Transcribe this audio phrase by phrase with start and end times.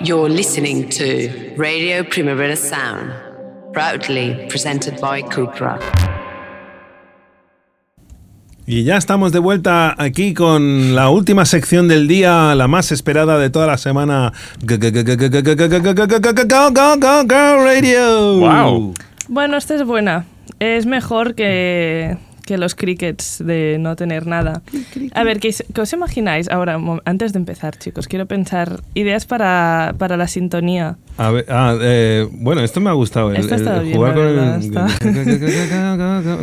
[0.00, 3.10] You're listening to Radio Primavera Sound,
[3.72, 5.80] proudly presented by Cupra.
[8.64, 13.40] Y ya estamos de vuelta aquí con la última sección del día, la más esperada
[13.40, 14.32] de toda la semana.
[17.64, 18.38] Radio.
[18.38, 18.94] Wow.
[19.26, 20.26] Bueno, esta es buena.
[20.60, 22.18] Es mejor que,
[22.48, 24.62] que los crickets de no tener nada.
[25.12, 28.08] A ver, ¿qué, qué os imagináis ahora, antes de empezar, chicos?
[28.08, 30.96] Quiero pensar ideas para, para la sintonía.
[31.18, 33.32] A ver, ah, eh, bueno, esto me ha gustado.
[33.32, 34.72] El, el, bien, jugar con el,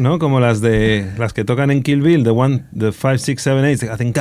[0.04, 0.20] ¿No?
[0.20, 3.66] Como las de las que tocan en Kill Bill, de one, the five, six, seven,
[3.66, 4.14] eight, hacen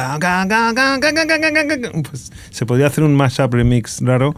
[2.09, 4.35] pues se podría hacer un mashup remix raro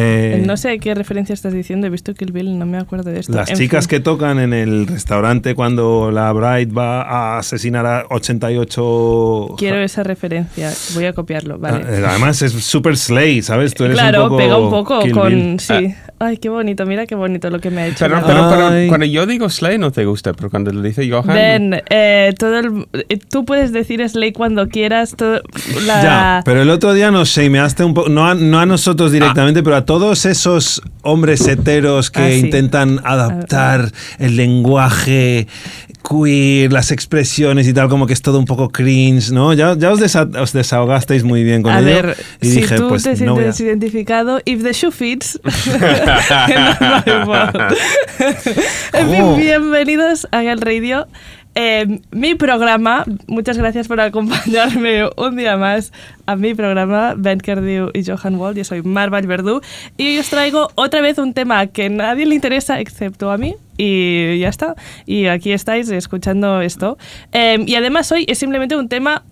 [0.00, 3.20] eh, No sé qué referencia estás diciendo, he visto Kill Bill, no me acuerdo de
[3.20, 3.32] esto.
[3.32, 3.98] Las En chicas fin.
[3.98, 9.54] que tocan en el restaurante cuando la Bride va a asesinar a 88.
[9.58, 11.84] Quiero esa referencia, voy a copiarlo, vale.
[11.84, 13.74] Ah, Además es super slay, ¿sabes?
[13.74, 15.28] Tú eres claro, un poco pega un poco Kill con...
[15.28, 15.60] Bill.
[15.60, 15.94] Sí.
[16.20, 17.98] Ay, qué bonito, mira qué bonito lo que me ha hecho.
[18.00, 21.26] Pero, pero, pero cuando yo digo Slay no te gusta, pero cuando lo dice Johan...
[21.28, 25.14] Ben, eh, todo el- eh, tú puedes decir Slay cuando quieras.
[25.16, 25.40] todo-
[25.86, 29.12] la- Ya, pero el otro día nos shameaste un poco, no a, no a nosotros
[29.12, 32.38] directamente, pero a todos esos hombres heteros que Ah, sí.
[32.40, 35.46] intentan adaptar el lenguaje
[36.08, 39.52] queer, las expresiones y tal, como que es todo un poco cringe, ¿no?
[39.52, 41.86] Ya, ya os, desa- os desahogasteis muy bien con a ello.
[41.88, 44.90] ver, y si dije, tú pues te no voy a- sientes identificado, if the shoe
[44.92, 45.38] fits.
[48.92, 49.36] en fin, Oh.
[49.36, 51.06] bienvenidos a Gal Radio.
[51.60, 55.92] Eh, mi programa, muchas gracias por acompañarme un día más
[56.24, 58.56] a mi programa, Ben Kerdew y Johan Wald.
[58.58, 59.60] Yo soy Marval Verdú
[59.96, 63.38] y hoy os traigo otra vez un tema que a nadie le interesa excepto a
[63.38, 63.56] mí.
[63.76, 64.76] Y ya está.
[65.04, 66.96] Y aquí estáis escuchando esto.
[67.32, 69.24] Eh, y además hoy es simplemente un tema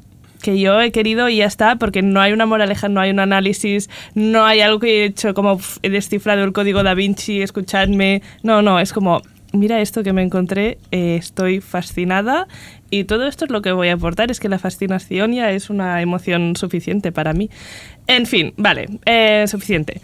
[0.43, 3.21] que yo he querido y ya está, porque no hay una moraleja, no hay un
[3.21, 7.41] análisis, no hay algo que he hecho como "Uf, he descifrado el código da Vinci,
[7.41, 8.21] escuchadme.
[8.43, 12.47] No, no, es como, mira esto que me encontré, eh, estoy fascinada
[12.91, 15.71] y todo esto es lo que voy a aportar, es que la fascinación ya es
[15.71, 17.51] una emoción suficiente para mí.
[18.09, 20.01] En fin, vale, eh, suficiente.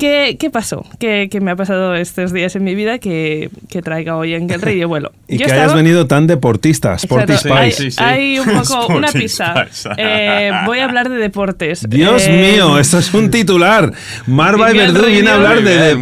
[0.00, 0.84] ¿Qué, qué pasó?
[0.98, 4.50] ¿Qué, qué me ha pasado estos días en mi vida que, que traiga hoy en
[4.50, 5.12] el Radio Vuelo?
[5.28, 7.56] Y Yo que hayas estaba- venido tan deportista, Sporty Exacto.
[7.56, 7.62] Spice.
[7.62, 7.96] Hay, Sí, sí.
[8.02, 9.68] hay un poco una pista.
[9.96, 11.86] Eh, voy a hablar de deportes.
[11.88, 13.92] Dios Eh, mío, esto es un titular.
[14.26, 16.00] Marva y Verdú viene a hablar de bien,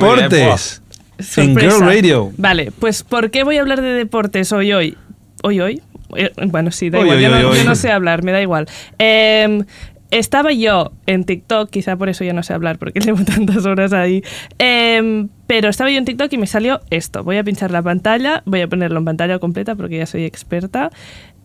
[1.22, 1.38] deportes.
[1.38, 1.77] En sorpresa.
[1.77, 2.33] Girl Radio.
[2.37, 4.97] Vale, pues ¿por qué voy a hablar de deportes hoy hoy?
[5.43, 5.83] ¿Hoy hoy?
[6.16, 7.16] Eh, Bueno, sí, da Hoy, igual.
[7.19, 7.66] hoy, yo, no, hoy, yo hoy.
[7.66, 8.66] no sé hablar, me da igual.
[8.99, 9.62] Eh,
[10.10, 13.93] estaba yo en TikTok, quizá por eso ya no sé hablar, porque llevo tantas horas
[13.94, 14.22] ahí.
[14.59, 17.25] Eh, pero estaba yo en TikTok y me salió esto.
[17.25, 20.91] Voy a pinchar la pantalla, voy a ponerlo en pantalla completa porque ya soy experta.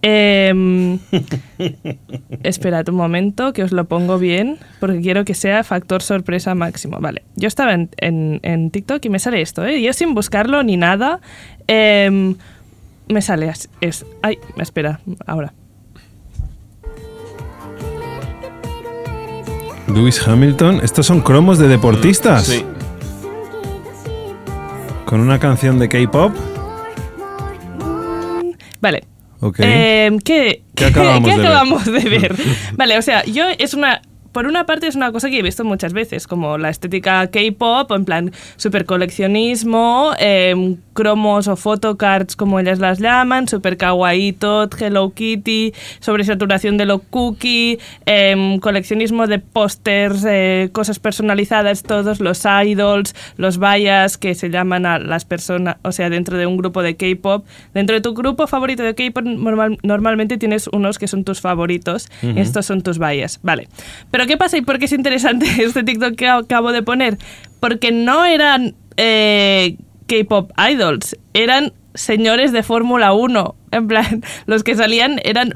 [0.04, 1.00] Eh,
[2.44, 7.00] esperad un momento que os lo pongo bien porque quiero que sea factor sorpresa máximo.
[7.00, 9.82] Vale, yo estaba en, en- en TikTok y me sale esto, ¿eh?
[9.82, 11.20] Yo sin buscarlo ni nada.
[11.68, 12.36] eh,
[13.10, 15.54] me sale as- es, ay, espera, ahora.
[19.88, 22.46] Lewis Hamilton, estos son cromos de deportistas.
[22.48, 22.66] Sí.
[25.06, 26.34] Con una canción de K-pop.
[28.82, 29.04] Vale.
[29.40, 29.60] Ok.
[29.60, 31.46] Eh, ¿Qué, ¿Qué acabamos qué de ver?
[31.48, 32.36] acabamos de ver?
[32.74, 34.02] Vale, o sea, yo es una.
[34.38, 37.92] Por una parte es una cosa que he visto muchas veces, como la estética K-pop,
[37.92, 44.80] en plan super coleccionismo, em, cromos o photocards como ellas las llaman, super kawaii tot,
[44.80, 52.44] Hello Kitty, sobresaturación de lo cookie, em, coleccionismo de pósters, eh, cosas personalizadas, todos los
[52.46, 56.84] idols, los bayas que se llaman a las personas, o sea, dentro de un grupo
[56.84, 57.44] de K-pop.
[57.74, 62.08] Dentro de tu grupo favorito de K-pop normal- normalmente tienes unos que son tus favoritos
[62.22, 63.40] y estos son tus bayas.
[63.42, 63.68] Vale.
[64.12, 67.18] Pero ¿qué pasa y por qué es interesante este TikTok que acabo de poner?
[67.60, 69.78] Porque no eran eh,
[70.08, 73.56] K-pop idols, eran señores de Fórmula 1.
[73.72, 75.54] En plan, los que salían eran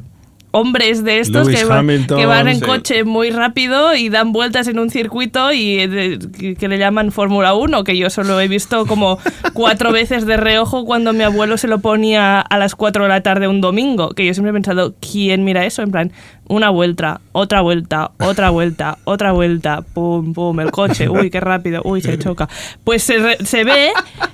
[0.52, 2.66] hombres de estos que van, Hamilton, que van en sí.
[2.66, 7.12] coche muy rápido y dan vueltas en un circuito y eh, de- que- le llaman
[7.12, 9.18] Fórmula 1, que yo solo he visto como
[9.54, 13.22] cuatro veces de reojo cuando mi abuelo se lo ponía a las 4 de la
[13.22, 15.82] tarde un domingo, que yo siempre he pensado, ¿quién mira eso?
[15.82, 16.12] En plan,
[16.48, 21.82] una vuelta, otra vuelta, otra vuelta, otra vuelta, pum, pum, el coche, uy, qué rápido,
[21.86, 22.50] uy, se choca.
[22.84, 23.92] Pues se, re- se ve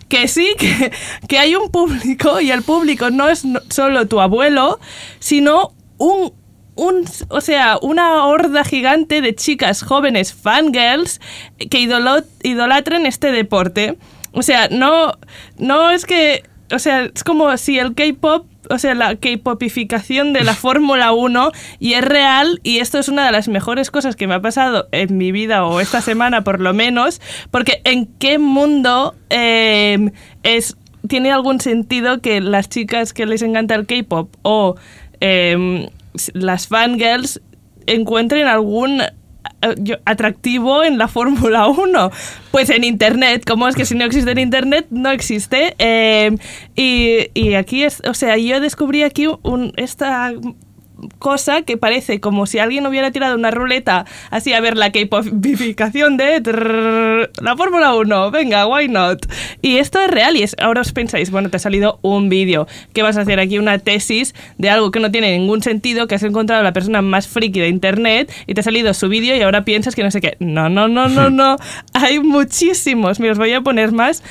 [0.10, 0.92] que sí, que,
[1.28, 4.80] que hay un público y el público no es solo tu abuelo,
[5.20, 6.34] sino un,
[6.76, 11.20] un, o sea, una horda gigante de chicas jóvenes fangirls
[11.70, 13.98] que idolatran este deporte.
[14.32, 15.14] O sea, no,
[15.58, 20.44] no es que, o sea, es como si el K-pop o sea, la K-popificación de
[20.44, 24.28] la Fórmula 1 y es real y esto es una de las mejores cosas que
[24.28, 27.22] me ha pasado en mi vida o esta semana por lo menos,
[27.52, 30.12] porque en qué mundo eh,
[30.44, 30.78] es
[31.08, 34.76] tiene algún sentido que las chicas que les encanta el K-pop o
[35.22, 35.90] eh,
[36.34, 37.42] las fangirls
[37.86, 39.02] encuentren algún
[39.62, 42.12] eh, atractivo en la Fórmula 1.
[42.52, 44.88] Pues en Internet, ¿cómo es que si no existe en Internet?
[44.90, 45.75] No existe.
[45.80, 46.36] Eh,
[46.75, 50.34] y, y aquí es, o sea, yo descubrí aquí un, esta
[51.20, 56.18] cosa que parece como si alguien hubiera tirado una ruleta así a ver la K-popificación
[56.18, 59.26] de trrr, la Fórmula 1, venga, why not?
[59.62, 62.68] Y esto es real y es, ahora os pensáis, bueno, te ha salido un vídeo,
[62.94, 66.16] que vas a hacer aquí una tesis de algo que no tiene ningún sentido, que
[66.16, 69.36] has encontrado a la persona más friki de internet y te ha salido su vídeo
[69.36, 70.38] y ahora piensas que no sé qué.
[70.40, 71.58] No, no, no, no, no.
[71.94, 73.20] Hay muchísimos.
[73.20, 74.24] Mira, os voy a poner más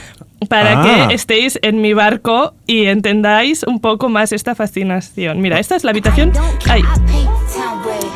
[0.49, 1.09] para Ah.
[1.09, 5.41] que estéis en mi barco y entendáis un poco más esta fascinación.
[5.41, 6.33] Mira, esta es la habitación.
[6.69, 6.83] Ay,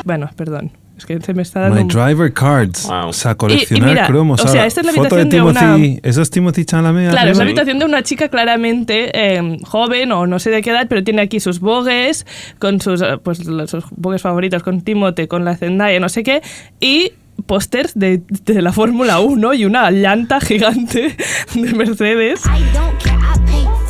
[0.05, 0.72] bueno, perdón.
[0.96, 1.88] Es que se me está dando My un...
[1.88, 2.87] driver cards.
[2.87, 3.08] Wow.
[3.08, 4.44] O sea, coleccionar mira, cromos.
[4.44, 6.00] o sea, esta es la de habitación de una- Timothy.
[6.02, 7.11] ¿Eso es Timothy Chalamet?
[7.11, 10.69] Claro, es la habitación de una chica claramente eh, joven o no sé de qué
[10.70, 12.26] edad, pero tiene aquí sus bogues,
[12.58, 16.23] con sus, eh, pues, los- sus bogues favoritos, con Timote, con la Zendaya, no sé
[16.23, 16.43] qué,
[16.81, 17.12] y
[17.46, 21.16] pósters de, de la Fórmula 1 y una llanta gigante
[21.54, 22.42] de Mercedes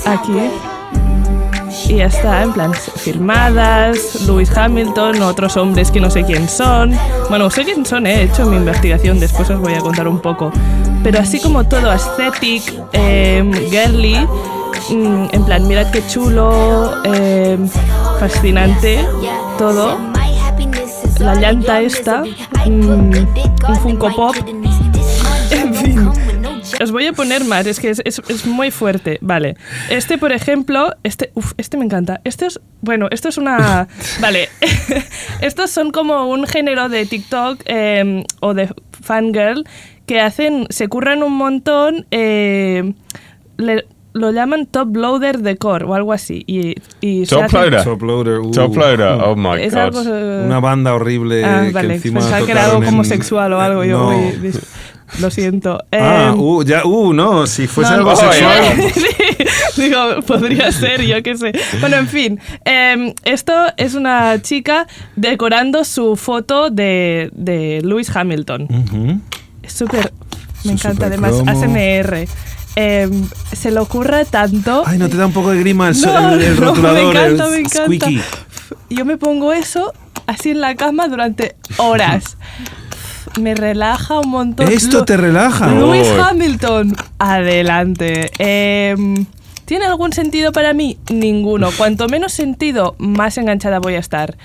[0.06, 0.32] aquí.
[1.88, 6.92] Y ya está, en plan, firmadas, Lewis Hamilton, otros hombres que no sé quién son.
[7.28, 10.20] Bueno, sé quién son, eh, he hecho mi investigación, después os voy a contar un
[10.20, 10.52] poco.
[11.02, 14.16] Pero así como todo aesthetic, eh, girly,
[14.90, 17.58] mm, en plan, mirad qué chulo, eh,
[18.18, 19.04] fascinante,
[19.58, 20.09] todo.
[21.20, 22.22] La llanta esta,
[22.66, 22.90] mm,
[23.68, 24.34] un Funko Pop.
[25.50, 26.10] En fin.
[26.82, 29.18] Os voy a poner más, es que es, es- es muy fuerte.
[29.20, 29.56] Vale.
[29.90, 32.20] Este, por ejemplo, este, uf, este me encanta.
[32.24, 33.86] Este es, bueno, esto es una.
[34.20, 34.48] Vale.
[35.42, 39.64] Estos son como un género de TikTok eh, o de fangirl
[40.06, 42.06] que hacen, se curran un montón.
[42.10, 42.94] eh,
[43.58, 46.42] le- lo llaman top loader decor o algo así.
[46.46, 47.84] Y, y Top hacen- loader.
[47.84, 48.38] Top loader.
[48.40, 49.80] uh, Top loader, oh my Es god.
[49.80, 50.02] algo.
[50.06, 51.94] eh, Una banda horrible Ah, que vale.
[51.94, 53.84] encima Pensaba que era algo tocaron como en- sexual o algo.
[53.84, 54.04] Yo No.
[54.06, 54.60] voy dis-
[55.20, 55.78] lo siento.
[55.92, 58.62] Ah, Em, uh, ya, uh, no, si fuese no, algo no, sexual.
[59.76, 61.52] digo, podría ser, yo qué sé.
[61.80, 64.86] Bueno, en fin, em, esto es una chica
[65.16, 68.62] decorando su foto de, de Lewis Hamilton.
[68.70, 69.20] Ujú.
[69.62, 70.12] Es súper,
[70.64, 71.34] me Su encanta, además.
[71.46, 72.26] ASMR.
[72.76, 74.82] Em, se le ocurre tanto.
[74.86, 77.10] Ay, ¿no te da un poco de grima el, No, el- el no, rotulador, me
[77.10, 77.84] encanta, el me encanta.
[77.84, 78.20] squeaky?
[78.90, 79.92] Yo me pongo eso
[80.26, 82.36] así en la cama durante horas.
[83.40, 84.66] Me relaja un montón.
[84.68, 85.68] Esto Lu- te relaja.
[85.72, 86.20] Lewis Uy.
[86.20, 88.28] Hamilton, adelante.
[88.38, 89.24] Em,
[89.66, 90.98] ¿Tiene algún sentido para mí?
[91.10, 91.70] Ninguno.
[91.76, 94.36] Cuanto menos sentido, más enganchada voy a estar.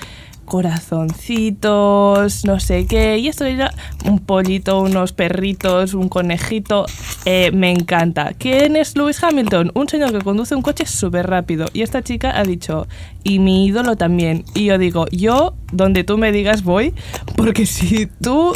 [0.45, 3.17] Corazoncitos, no sé qué.
[3.17, 3.71] Y esto ya,
[4.05, 6.85] un pollito, unos perritos, un conejito.
[7.25, 8.33] Eh, me encanta.
[8.37, 9.71] ¿Quién es Lewis Hamilton?
[9.73, 11.65] Un señor que conduce un coche súper rápido.
[11.73, 12.87] Y esta chica ha dicho,
[13.23, 14.43] y mi ídolo también.
[14.53, 16.93] Y yo digo, yo, donde tú me digas voy,
[17.35, 18.53] porque si tu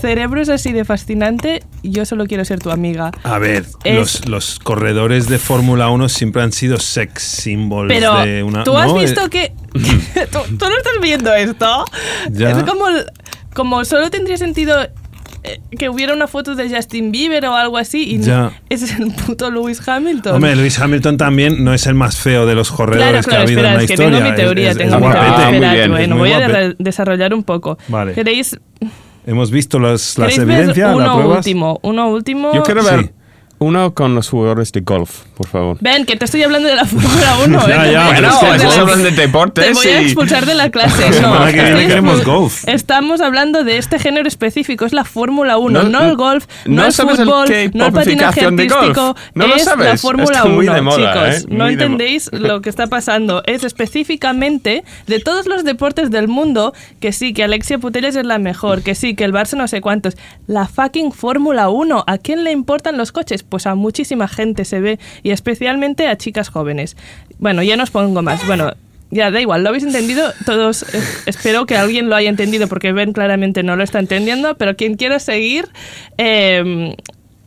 [0.00, 3.12] cerebro es así de fascinante, yo solo quiero ser tu amiga.
[3.22, 8.24] A ver, Es- los, los corredores de Fórmula 1 siempre han sido sex symbols Pero
[8.24, 8.64] de una...
[8.64, 8.98] tú has ¿no?
[8.98, 9.52] visto Eh, que...
[10.32, 11.84] ¿Tú, tú no estás viendo esto?
[12.30, 12.50] Ya.
[12.50, 12.84] Es como,
[13.54, 14.76] como solo tendría sentido
[15.44, 18.52] eh, que hubiera una foto de Justin Bieber o algo así y Ya.
[18.68, 20.34] es el puto Lewis Hamilton.
[20.36, 23.36] Hombre, Lewis Hamilton también no es el más feo de los corredores Claro, claro, que
[23.36, 24.18] ha habido espera, en la es que historia.
[24.18, 25.30] tengo mi teoría, Es- es- tengo es mi teoría.
[25.30, 26.58] Ah, muy Esperad, bien, bueno, voy a guapete.
[26.68, 27.78] de- desarrollar un poco.
[27.88, 28.12] Vale.
[28.14, 28.58] ¿Queréis,
[29.28, 31.38] Hemos visto las, las ¿queréis ver evidencias, las uno pruebas.
[31.38, 31.80] último?
[31.82, 32.54] Uno último.
[32.54, 33.10] Yo quiero Sí.
[33.58, 35.78] Uno con los jugadores de golf, por favor.
[35.80, 37.58] Ven, que te estoy hablando de la Fórmula 1.
[37.68, 37.92] Ya, ¿eh?
[37.92, 40.00] ya, Te Bueno, es que expulsar estamos de la- hablando de Te deportes voy a
[40.02, 41.00] y- expulsar de la clase.
[41.02, 42.68] La No, semana que viene estoy queremos golf.
[42.68, 46.82] Estamos hablando de este género específico, es la Fórmula 1, no, No- el golf, no,
[46.82, 50.54] no el fútbol, no el patinaje artístico, No lo es sabes, la Fórmula está 1,
[50.54, 50.96] muy de moda,
[51.32, 51.42] chicos.
[51.44, 51.46] ¿eh?
[51.48, 53.42] No Muy de mo- entendéis lo que está pasando.
[53.46, 58.38] Es específicamente de todos los deportes del mundo que sí, que Alexia Putellas es la
[58.38, 60.16] mejor, que sí, que el Barça no sé cuántos.
[60.46, 62.04] La fucking Fórmula 1.
[62.06, 63.42] ¿A quién le importan los coches?
[63.48, 66.96] Pues a muchísima gente se ve y especialmente a chicas jóvenes.
[67.38, 68.46] Bueno, ya no os pongo más.
[68.46, 68.72] Bueno,
[69.10, 70.82] ya da igual, lo habéis entendido todos.
[70.94, 74.76] eh, espero que alguien lo haya entendido porque Ben claramente no lo está entendiendo, pero
[74.76, 75.68] quien quiera seguir,
[76.18, 76.96] eh,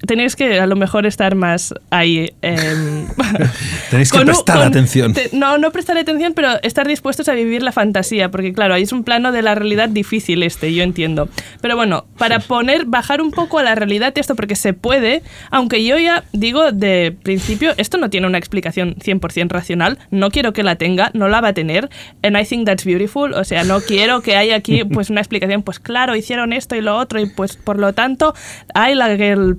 [0.05, 2.31] tenéis que a lo mejor estar más ahí.
[2.41, 3.07] em,
[3.89, 5.13] Tenéis que un- prestar con- atención.
[5.13, 8.83] te- no, no prestar atención, pero estar dispuestos a vivir la fantasía, porque claro, ahí
[8.83, 11.29] es un plano de la realidad difícil este, yo entiendo.
[11.61, 15.83] Pero bueno, para poner, bajar un poco a la realidad esto, porque se puede, aunque
[15.85, 20.63] yo ya digo de principio, esto no tiene una explicación 100% racional, no quiero que
[20.63, 21.89] la tenga, no la va a tener,
[22.23, 25.63] and I think that's beautiful, o sea, no quiero que haya aquí pues una explicación,
[25.63, 28.33] pues claro, hicieron esto y lo otro, y pues por lo tanto
[28.73, 29.57] hay la girl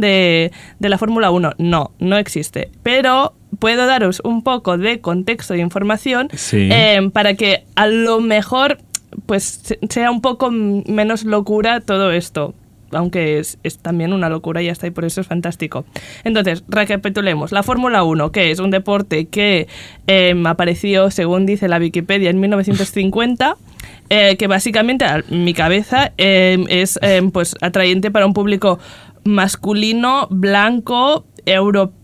[0.00, 1.52] de, de la Fórmula 1.
[1.58, 2.70] No, no existe.
[2.82, 6.68] Pero puedo daros un poco de contexto e información Sí.
[6.72, 8.78] eh, para que a lo mejor
[9.26, 12.54] pues se- sea un poco menos locura todo esto.
[12.94, 15.84] Aunque es, también una locura y está, y por eso es fantástico.
[16.24, 17.52] Entonces, recapitulemos.
[17.52, 19.68] La Fórmula 1, que es un deporte que
[20.06, 23.56] eh, apareció, según dice la Wikipedia, en 1950,
[24.10, 28.78] eh, que básicamente, a mi cabeza, eh, es eh, pues atrayente para un público
[29.24, 32.03] masculino, blanco, europeo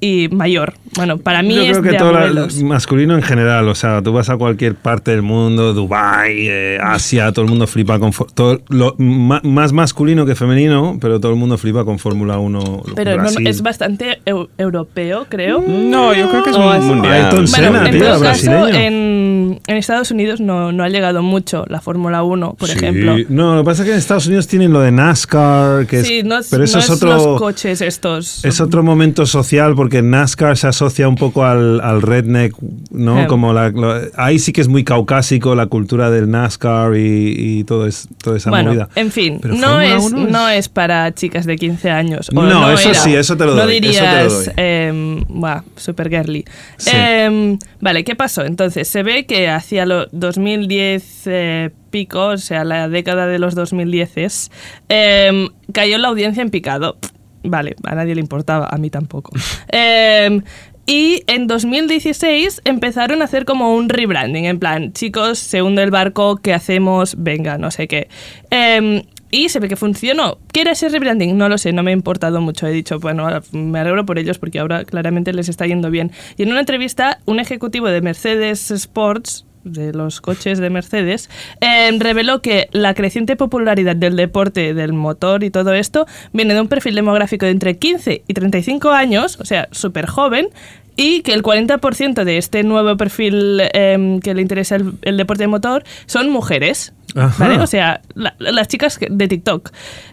[0.00, 0.74] y mayor.
[0.96, 4.02] Bueno, para mí Yo es creo que de todo la- masculino en general, o sea,
[4.02, 8.10] tú vas a cualquier parte del mundo, Dubai, eh, Asia, todo el mundo flipa con
[8.34, 12.82] todo lo, ma- más masculino que femenino, pero todo el mundo flipa con Fórmula 1.
[12.96, 15.62] Pero no, es bastante eu- europeo, creo.
[15.66, 17.46] No, yo creo que es No, es- mundial.
[17.46, 18.68] Senna, Bueno, en tío, todo caso, brasileño.
[18.68, 22.76] en, en Estados Unidos no, no ha llegado mucho la Fórmula 1, por Sí.
[22.76, 23.16] ejemplo.
[23.28, 26.18] No, lo que pasa es que en Estados Unidos tienen lo de NASCAR, que sí,
[26.18, 28.44] es, no es, pero eso no es es otro los coches estos.
[28.44, 32.54] es otro momento social porque NASCAR se asocia un poco al, al redneck,
[32.90, 33.22] ¿no?
[33.22, 33.26] Eh.
[33.26, 37.64] Como la, lo- ahí sí que es muy caucásico la cultura del NASCAR y, y
[37.64, 38.88] todo es, toda esa bueno, movida.
[38.94, 42.28] en fin, Pero no es, 1 es- no es para chicas de 15 años.
[42.34, 42.98] o No, eso era.
[42.98, 44.46] sí, eso te lo No doy, eso te dirías, lo doy.
[44.56, 46.44] em, buah, super girly.
[46.76, 46.90] Sí.
[46.92, 48.44] Em, vale, ¿qué pasó?
[48.44, 53.54] Entonces, se ve que hacia los 2010 eh, pico, o sea, la década de los
[53.54, 54.50] 2010,
[54.88, 56.96] em, cayó la audiencia en picado.
[57.42, 59.32] Vale, a nadie le importaba, a mí tampoco.
[59.68, 60.42] Em,
[60.86, 65.90] y en 2016 empezaron a hacer como un rebranding, en plan, chicos, se hunde el
[65.90, 67.14] barco, ¿qué hacemos?
[67.16, 68.08] Venga, no sé qué.
[68.50, 70.38] Em, y se ve que funcionó.
[70.52, 71.38] ¿Qué era ese rebranding?
[71.38, 72.66] No lo sé, no me ha importado mucho.
[72.66, 76.10] He dicho, bueno, me alegro por ellos porque ahora claramente les está yendo bien.
[76.36, 81.90] Y en una entrevista, un ejecutivo de Mercedes Sports, de los coches de Mercedes, eh,
[81.98, 86.68] reveló que la creciente popularidad del deporte, del motor y todo esto, viene de un
[86.68, 90.48] perfil demográfico de entre 15 y 35 años, o sea, súper joven,
[90.96, 95.44] y que el 40% de este nuevo perfil eh, que le interesa el, el deporte
[95.44, 96.92] de motor son mujeres.
[97.12, 97.58] ¿Vale?
[97.58, 99.72] O sea, la- las chicas de TikTok.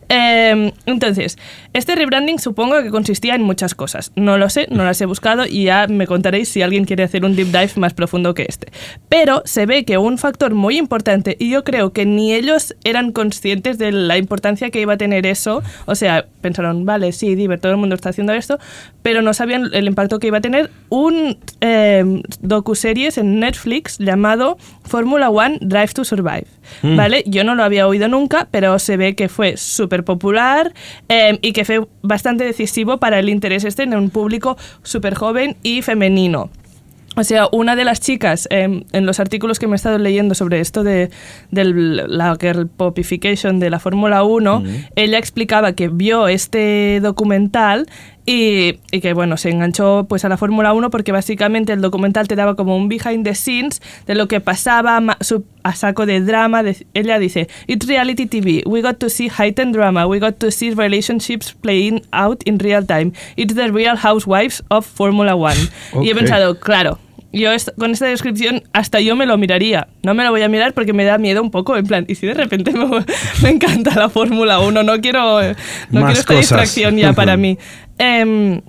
[0.10, 1.38] Eh, entonces,
[1.74, 4.12] este rebranding supongo que consistía en muchas cosas.
[4.16, 7.24] No lo sé, no las he buscado y ya me contaréis si alguien quiere hacer
[7.24, 8.72] un deep dive más profundo que este.
[9.10, 13.12] Pero se ve que un factor muy importante, y yo creo que ni ellos eran
[13.12, 17.60] conscientes de la importancia que iba a tener eso, o sea, pensaron, vale, sí, Diver,
[17.60, 18.58] todo el mundo está haciendo esto,
[19.04, 24.58] pero no sabían el impacto que iba a tener un eh, docuseries en Netflix llamado
[24.84, 26.46] Formula One Drive to Survive.
[26.84, 27.24] ¿Vale?
[27.26, 30.74] Yo no lo había oído nunca, pero se ve que fue súper popular
[31.10, 35.56] eh, y que fue bastante decisivo para el interés este en un público súper joven
[35.64, 36.50] y femenino.
[37.18, 40.36] O sea, una de las chicas, eh, en los artículos que me he estado leyendo
[40.36, 41.10] sobre esto de,
[41.50, 44.64] de la girl popification de la Fórmula 1,
[44.96, 47.88] ella explicaba que vio este documental
[48.30, 52.28] y, y que, bueno, se enganchó pues a la Fórmula 1 porque básicamente el documental
[52.28, 55.02] te daba como un behind the scenes de lo que pasaba
[55.64, 56.62] a saco de drama.
[56.62, 58.64] De- ella dice, It's reality TV.
[58.66, 60.06] We got to see heightened drama.
[60.08, 63.14] We got to see relationships playing out in real time.
[63.38, 65.56] It's the real housewives of Formula 1.
[66.02, 67.00] Y he pensado, claro,
[67.38, 69.88] yo con esta descripción hasta yo me lo miraría.
[70.04, 72.16] No me lo voy a mirar porque me da miedo un poco, en plan, y
[72.16, 72.88] si de repente me,
[73.42, 77.58] me encanta la Fórmula 1, no quiero, no quiero esta distracción ya para mí.
[77.98, 78.62] Em,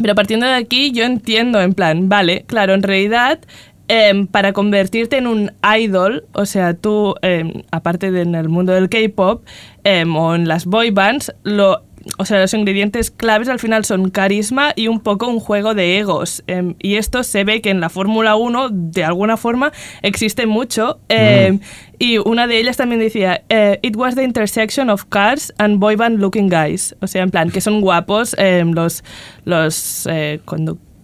[0.00, 3.40] pero partiendo de aquí, yo entiendo, en plan, vale, claro, en realidad,
[3.88, 8.72] em, para convertirte en un idol, o sea, tú, em, aparte de en el mundo
[8.72, 9.44] del K-pop
[9.84, 11.82] o en las boy bands, lo,
[12.18, 15.98] o sea, los ingredientes claves al final son carisma y un poco un juego de
[15.98, 16.42] egos.
[16.46, 20.98] em, y esto se ve que en la Fórmula 1, de alguna forma, existe mucho.
[21.08, 21.60] em,
[21.98, 25.94] Y una de ellas también decía, eh, It was the intersection of cars and boy
[25.94, 26.96] band looking guys.
[27.00, 29.04] O sea, en plan, que son guapos em, los,
[29.44, 30.40] los eh,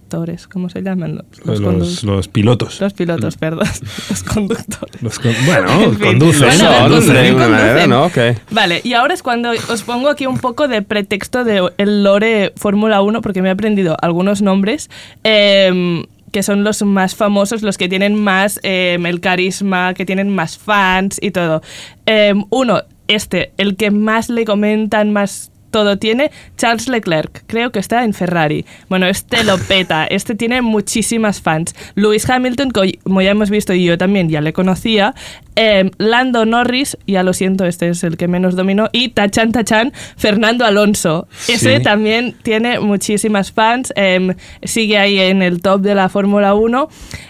[0.08, 1.22] conductores, ¿cómo se llaman?
[1.44, 2.80] Los, condu- los pilotos.
[2.80, 3.66] los pilotos, perdón.
[4.10, 5.02] Los conductores.
[5.02, 6.06] Los con- bueno, En fin.
[6.06, 6.48] conducen.
[6.48, 8.10] Bueno, Eso, conducen, de manera, ¿no?
[8.50, 12.52] Vale, y ahora es cuando os pongo aquí un poco de pretexto de el lore
[12.56, 14.88] Fórmula 1, porque me he aprendido algunos nombres.
[15.24, 20.28] em, que son los más famosos, los que tienen más em, el carisma, que tienen
[20.34, 21.62] más fans y todo.
[22.04, 26.30] Em, uno, este, el que más le comentan, más todo tiene.
[26.56, 28.64] Charles Leclerc, creo que está en Ferrari.
[28.88, 31.75] Bueno, este lo peta, este tiene muchísimas fans.
[31.94, 32.70] Lewis Hamilton,
[33.04, 35.14] como ya hemos visto y yo también ya le conocía.
[35.56, 38.88] Eh, Lando Norris, ya lo siento, este es el que menos dominó.
[38.92, 41.26] Y Tachan Tachan, Fernando Alonso.
[41.48, 41.82] Ese Sí.
[41.82, 46.88] también tiene muchísimas fans, em, sigue ahí en el top de la Fórmula 1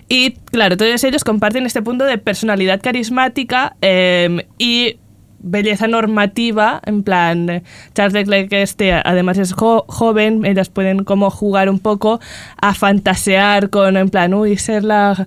[0.09, 4.97] y claro, todos ellos comparten este punto de personalidad carismática em, y
[5.40, 7.62] belleza normativa, en plan, eh,
[7.95, 12.21] Charles Leclerc este además es jo- joven, ellas pueden como jugar un poco
[12.61, 15.26] a fantasear con, en plan, uy, ser la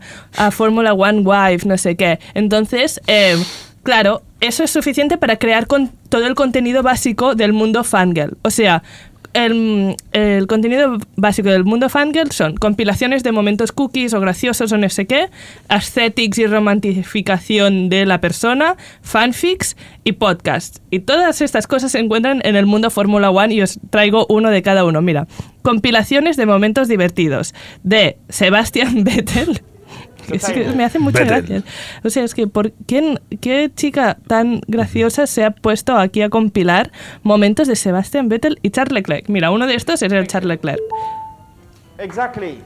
[0.52, 2.20] Fórmula One wife, no sé qué.
[2.34, 3.40] Entonces, em,
[3.84, 8.38] claro, eso es suficiente para crear con todo el contenido básico del mundo fangirl.
[8.42, 8.84] O sea,
[9.34, 14.78] el, el contenido básico del mundo fangirl son compilaciones de momentos cookies o graciosos o
[14.78, 15.30] no sé qué,
[15.70, 20.82] aesthetics y romantificación de la persona, fanfics y podcasts.
[20.90, 24.50] Y todas estas cosas se encuentran en el mundo Fórmula One y os traigo uno
[24.50, 25.02] de cada uno.
[25.02, 25.28] Mira,
[25.62, 29.62] compilaciones de momentos divertidos de Sebastian Vettel.
[30.34, 31.46] Es que me hace mucha Vettel.
[31.46, 31.64] gracia.
[32.04, 36.30] O sea, es que ¿por quién, qué chica tan graciosa se ha puesto aquí a
[36.30, 36.92] compilar
[37.24, 39.30] momentos de Sebastian Vettel y Charles Leclerc?
[39.30, 40.80] Mira, uno de estos es el Charles Leclerc.
[41.98, 42.60] Exactly.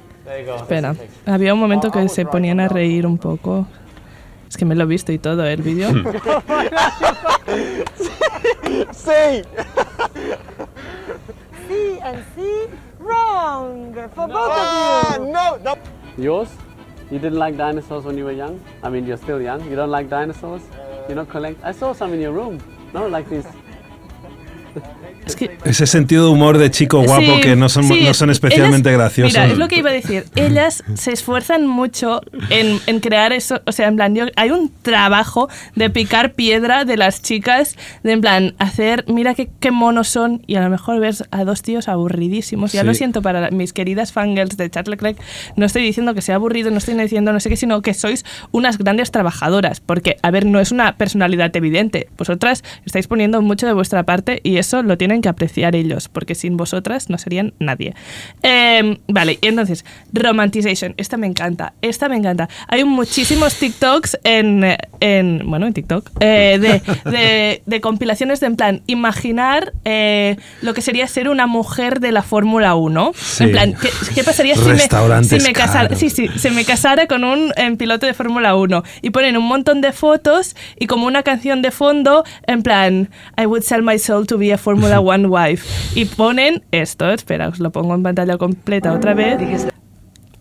[0.55, 0.95] Espera,
[1.27, 3.67] había un momento que se ponían a reír un poco.
[4.49, 5.53] Es que me lo he visto y todo, ¿eh?
[5.53, 5.89] el vídeo.
[8.91, 9.43] See.
[11.67, 12.67] C and C,
[12.99, 15.31] wrong for both Ah, of you.
[15.31, 15.75] no, no.
[16.17, 16.49] Yours?
[17.11, 18.59] You didn't like dinosaurs when you were young?
[18.81, 19.63] I mean, you're still young.
[19.69, 20.63] You don't like dinosaurs?
[21.07, 21.63] You don't collect?
[21.63, 22.59] I saw some in your room.
[22.93, 23.45] No, like these.
[25.25, 28.13] Es que Ese sentido de humor de chico guapo Sí, que no son, sí, no
[28.13, 29.33] son especialmente ellas- graciosos.
[29.33, 30.25] Mira, es lo que iba a decir.
[30.35, 33.61] Ellas se esfuerzan mucho en, en crear eso.
[33.65, 38.11] O sea, en plan, yo- hay un trabajo de picar piedra de las chicas, de
[38.11, 41.61] en plan, hacer, mira qué, qué monos son, y a lo mejor ves a dos
[41.61, 42.71] tíos aburridísimos.
[42.71, 42.87] Ya Sí.
[42.87, 45.17] lo siento para mis queridas fangirls de Charles Leclerc.
[45.55, 48.23] No estoy diciendo que sea aburrido, no estoy diciendo no sé qué, sino que sois
[48.51, 49.79] unas grandes trabajadoras.
[49.79, 52.07] Porque, a ver, no es una personalidad evidente.
[52.17, 56.35] Vosotras estáis poniendo mucho de vuestra parte y eso lo tienen que apreciar ellos, porque
[56.35, 57.93] sin vosotras no serían nadie.
[58.43, 60.93] Eh, vale, y entonces, Romanticization.
[60.97, 62.49] Esta me encanta, esta me encanta.
[62.67, 68.55] Hay muchísimos TikToks en, en bueno, en TikTok, eh, de, de- de compilaciones de en
[68.57, 73.11] plan, imaginar eh, lo que sería ser una mujer de la Fórmula 1.
[73.15, 73.43] Sí.
[73.45, 74.79] En plan, ¿qué, qué pasaría si me,
[75.23, 75.95] si me casara?
[75.95, 79.45] Sí, sí, se me casara con un em, piloto de Fórmula 1 y ponen un
[79.47, 83.97] montón de fotos y como una canción de fondo en plan I would sell my
[83.99, 85.65] soul to be a Formula One wife
[85.99, 89.39] y ponen esto, espera, os lo pongo en pantalla completa otra vez.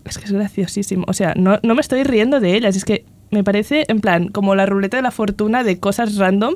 [0.05, 3.05] Es que es graciosísimo, o sea, no, no me estoy riendo de ellas, es que
[3.31, 6.55] me parece en plan como la ruleta de la fortuna de cosas random,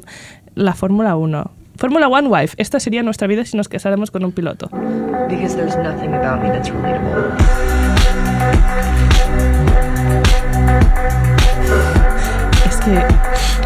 [0.55, 1.51] la Fórmula 1.
[1.77, 4.69] Fórmula One wife, esta sería nuestra vida si nos casáramos con un piloto.
[12.67, 13.58] Es que.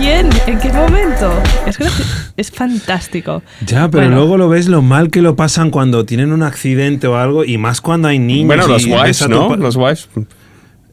[0.00, 0.30] ¿Quién?
[0.46, 1.30] ¿En qué momento?
[1.66, 1.78] Es,
[2.36, 3.42] es fantástico.
[3.66, 7.06] Ya, pero Bueno, luego lo ves lo mal que lo pasan cuando tienen un accidente
[7.06, 8.46] o algo, y más cuando hay niños.
[8.46, 9.54] Bueno, los wives, ¿no?
[9.56, 10.08] Los wives.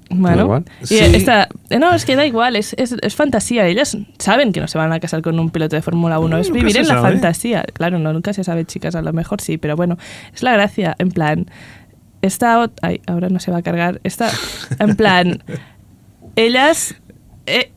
[0.10, 0.66] Bueno, igual.
[0.82, 0.98] y Sí.
[1.00, 3.66] esta- eh, no, es que da igual, es, es, es fantasía.
[3.68, 6.52] Ellas saben que no se van a casar con un piloto de Fórmula 1, es
[6.52, 7.64] vivir en la fantasía.
[7.74, 9.98] Claro, no, nunca se sabe, chicas, a lo mejor sí, pero bueno,
[10.34, 11.46] es la gracia, en plan,
[12.22, 12.70] esta...
[12.82, 14.02] Ay, ahora no se va a cargar.
[14.04, 14.30] Esta,
[14.80, 15.44] en plan,
[16.36, 16.96] ellas...
[17.46, 17.72] eh,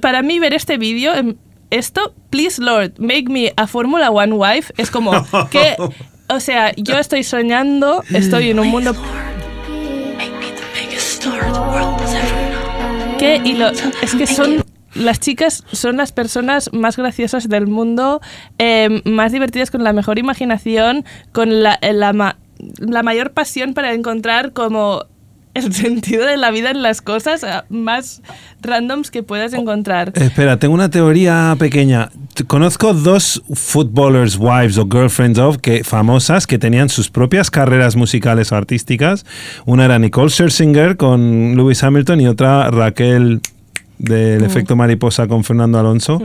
[0.00, 1.36] para mí ver este vídeo, em,
[1.70, 5.12] esto, please Lord, make me a Fórmula One wife, es como
[5.50, 5.76] que...
[6.28, 8.94] O sea, yo estoy soñando, estoy en un mundo
[13.18, 13.68] que y lo,
[14.02, 18.20] es que son las chicas son las personas más graciosas del mundo,
[18.58, 22.36] eh, más divertidas, con la mejor imaginación, con la, la, ma-
[22.78, 25.04] la mayor pasión para encontrar como
[25.54, 28.22] el sentido de la vida en las cosas eh, más
[28.60, 30.12] randoms que puedas encontrar.
[30.14, 32.10] Espera, tengo una teoría pequeña.
[32.46, 38.52] Conozco dos footballers wives o girlfriends of que famosas que tenían sus propias carreras musicales
[38.52, 39.24] o artísticas.
[39.64, 43.40] Una era Nicole Scherzinger con Lewis Hamilton y otra Raquel
[43.98, 46.20] del efecto mariposa con Fernando Alonso.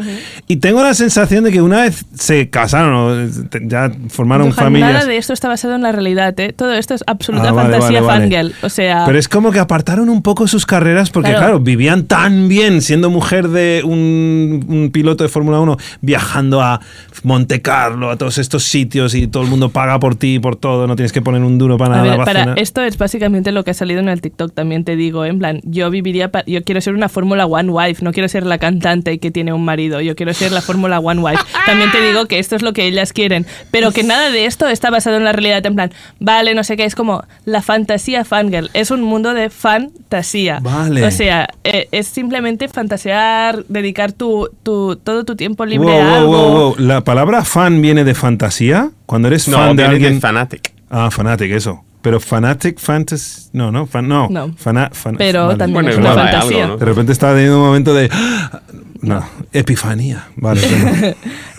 [0.47, 4.93] Y tengo la sensación de que una vez se casaron o ya formaron Johan, familias.
[4.93, 6.51] Nada de esto está basado en la realidad, ¿eh?
[6.53, 8.21] Todo esto es absoluta Ah, vale, fantasía vale, vale.
[8.37, 8.53] fangirl.
[8.63, 11.45] O sea, Pero es como que apartaron un poco sus carreras porque, Claro.
[11.45, 16.79] claro, vivían tan bien siendo mujer de un, un piloto de Fórmula 1, viajando a
[17.23, 20.55] Monte Carlo, a todos estos sitios y todo el mundo paga por ti y por
[20.55, 22.17] todo, no tienes que poner un duro para A nada.
[22.17, 25.25] ver, para esto es básicamente lo que ha salido en el TikTok, también te digo,
[25.25, 28.45] en plan, yo viviría, yo quiero ser una Fórmula One One Wife, no quiero ser
[28.45, 31.43] la cantante que tiene un marido, yo quiero ser la Fórmula One Wife.
[31.65, 34.67] También te digo que esto es lo que ellas quieren, pero que nada de esto
[34.67, 38.23] está basado en la realidad, en plan, vale, no sé qué, es como la fantasía
[38.25, 40.59] fangirl, es un mundo de fantasía.
[40.61, 41.05] Vale.
[41.05, 46.15] O sea, eh, es simplemente fantasear, dedicar tu, tu- todo tu tiempo libre Wow, a
[46.17, 46.31] algo.
[46.31, 46.75] wow, wow.
[46.77, 48.91] ¿La palabra fan viene de fantasía?
[49.05, 50.15] Cuando eres No, fan de alguien...
[50.15, 50.73] de fanatic.
[50.89, 51.83] ah, fanatic, eso.
[52.01, 53.49] Pero fanatic, fantasy...
[53.53, 54.27] No, no, fan, no.
[54.29, 54.49] No.
[54.55, 55.57] Fana- fan- Pero vale.
[55.59, 56.63] también Bueno, es una fantasía.
[56.63, 56.77] algo, ¿no?
[56.77, 58.09] De repente estaba teniendo un momento de...
[59.01, 60.27] No, epifanía.
[60.37, 60.61] Vale,
[61.01, 61.15] bueno.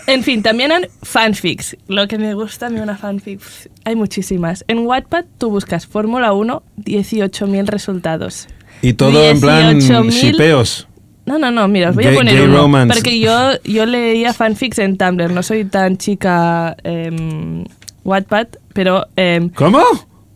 [0.07, 1.77] En fin, también hay fanfics.
[1.87, 3.39] Lo que me gusta a mí una fanfic,
[3.85, 4.65] hay muchísimas.
[4.67, 8.47] En Wattpad tú buscas Fórmula 1, 18.000 resultados.
[8.81, 10.09] Y todo en plan 18.000.
[10.11, 10.87] shipeos.
[11.27, 12.57] No, no, no, mira, os voy Gay- a poner gay uno.
[12.57, 12.93] romance.
[12.95, 17.63] Porque yo, yo leía fanfics en Tumblr, no soy tan chica em,
[18.03, 19.83] Wattpad, pero em, ¿Cómo?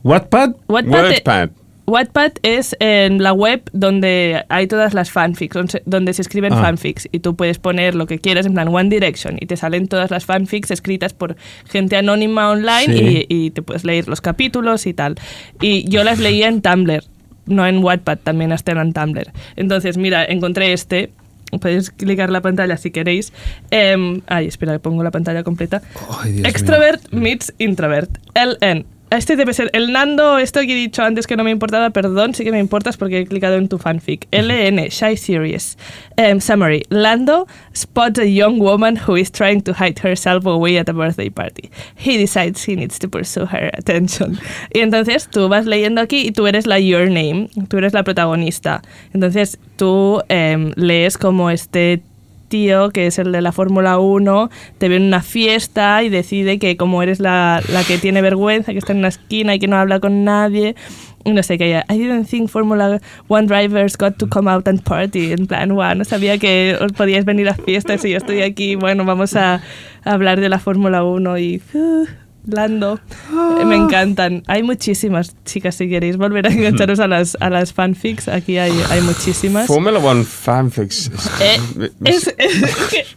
[0.05, 0.51] ¿Wattpad?
[0.67, 1.49] Wattpad.
[1.87, 6.61] Wattpad es en la web donde hay todas las fanfics, donde se- escriben Ah.
[6.61, 9.87] fanfics y tú puedes poner lo que quieras en plan One Direction y te salen
[9.87, 11.35] todas las fanfics escritas por
[11.69, 13.25] gente anónima online Sí.
[13.29, 15.15] y, y te puedes leer los capítulos y tal.
[15.61, 17.03] Y yo las leía en Tumblr,
[17.45, 19.31] no en Wattpad, también están en Tumblr.
[19.55, 21.11] Entonces, mira, encontré este.
[21.61, 23.31] Podéis clicar la pantalla si queréis.
[23.69, 25.81] Em, ay, espera, pongo la pantalla completa.
[26.19, 26.49] Ay, Dios mío.
[26.49, 28.09] Extrovert meets introvert.
[28.33, 28.85] LN.
[29.17, 32.33] Este debe ser el Nando, esto que he dicho antes que no me importaba, perdón,
[32.33, 34.27] sí que me importas porque he clicado en tu fanfic.
[34.31, 35.77] LN, Shy Series.
[36.17, 36.83] Em, summary.
[36.89, 41.29] Lando spots a young woman who is trying to hide herself away at a birthday
[41.29, 41.69] party.
[41.95, 44.37] He decides he needs to pursue her attention.
[44.73, 48.03] Y entonces tú vas leyendo aquí y tú eres la Your Name, tú eres la
[48.03, 48.81] protagonista.
[49.13, 52.01] Entonces tú em, lees como este
[52.47, 56.59] tío, que es el de la Fórmula 1, te ve en una fiesta y decide
[56.59, 59.67] que como eres la, la que tiene vergüenza, que está en una esquina y que
[59.67, 60.75] no habla con nadie,
[61.25, 65.31] no sé qué, I didn't think Formula One drivers got to come out and party,
[65.31, 68.75] en plan, wow, no sabía que os podíais venir a fiestas y yo estoy aquí,
[68.75, 69.61] bueno, vamos a,
[70.03, 71.61] a hablar de la Fórmula 1 y...
[71.73, 72.99] uh, Lando,
[73.59, 74.43] Eh, me encantan.
[74.47, 78.71] Hay muchísimas, chicas, si queréis volver a engancharos a las, a las fanfics, aquí hay,
[78.89, 79.67] hay muchísimas.
[79.67, 81.11] Formula One fanfics.
[81.41, 82.63] Eh, es, es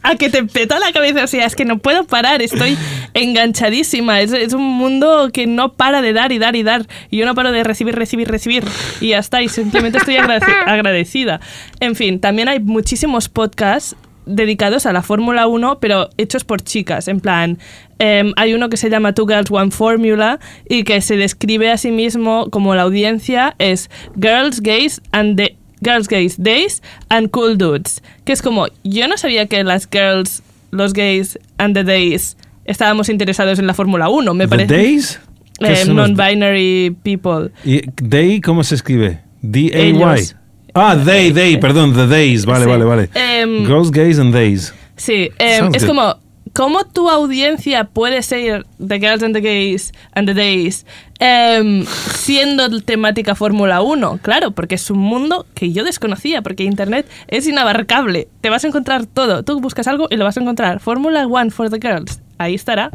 [0.03, 2.77] a que te peta la cabeza, o sea, es que no puedo parar, estoy
[3.15, 7.19] enganchadísima, es, es un mundo que no para de dar y dar y dar, y
[7.19, 8.65] yo no paro de recibir, recibir, recibir,
[9.01, 11.41] y ya está, y simplemente estoy agradeci- agradecida.
[11.81, 13.95] En fin, también hay muchísimos podcasts
[14.29, 17.59] dedicados a la Fórmula 1, pero hechos por chicas, en plan,
[17.99, 20.39] em, hay uno que se llama Two Girls One Formula
[20.69, 25.57] y que se describe a sí mismo como la audiencia es Girls, Gays and the
[25.83, 30.43] Girls, Gays, Days and Cool Dudes, que es como, yo no sabía que las girls,
[30.71, 34.75] los gays and the days estábamos interesados en la Fórmula 1, me ¿The parece.
[34.75, 35.21] Days?
[35.59, 37.51] ¿Qué Eh, Non-binary people.
[37.65, 39.21] ¿Y day cómo se escribe?
[39.43, 40.38] D-A-Y.
[40.79, 42.45] Ah, they, they, perdón, the days.
[42.47, 42.71] Vale, Sí.
[42.71, 43.11] vale, vale.
[43.15, 44.73] Em, Girls, gays and days.
[44.97, 45.89] Sí, em, es good.
[45.89, 46.17] como,
[46.53, 50.85] ¿cómo tu audiencia puede ser The Girls and the Gays and the Days
[51.21, 54.19] em, siendo temática Fórmula 1?
[54.23, 58.29] Claro, porque es un mundo que yo desconocía, porque Internet es inabarcable.
[58.41, 59.43] Te vas a encontrar todo.
[59.45, 60.81] Tú buscas algo y lo vas a encontrar.
[60.81, 62.21] Fórmula 1 for the Girls.
[62.39, 62.91] Ahí estará.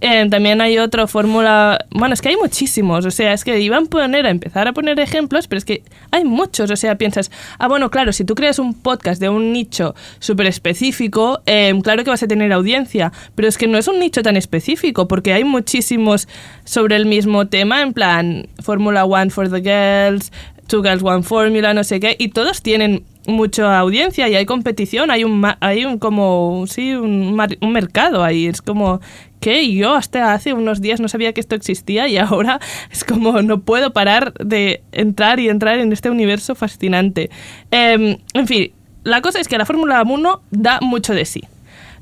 [0.00, 1.78] Em, también hay otro Fórmula...
[1.90, 3.04] Bueno, es que hay muchísimos.
[3.06, 5.82] O sea, es que iban a poner, a empezar a poner ejemplos, pero es que
[6.10, 6.70] hay muchos.
[6.70, 10.46] O sea, piensas, ah, bueno, claro, si tú creas un podcast de un nicho súper
[10.46, 14.22] específico, em, claro que vas a tener audiencia, pero es que no es un nicho
[14.22, 16.28] tan específico, porque hay muchísimos
[16.64, 20.30] sobre el mismo tema, en plan, Fórmula One for the Girls,
[20.68, 25.10] Two Girls One Formula, no sé qué, y todos tienen mucha audiencia y hay competición,
[25.10, 29.00] hay un, hay un como, sí, un, un mercado ahí, es como
[29.40, 33.42] que yo hasta hace unos días no sabía que esto existía y ahora es como
[33.42, 37.30] no puedo parar de entrar y entrar en este universo fascinante.
[37.70, 38.72] Em, en fin,
[39.04, 41.42] la cosa es que la Fórmula 1 da mucho de sí.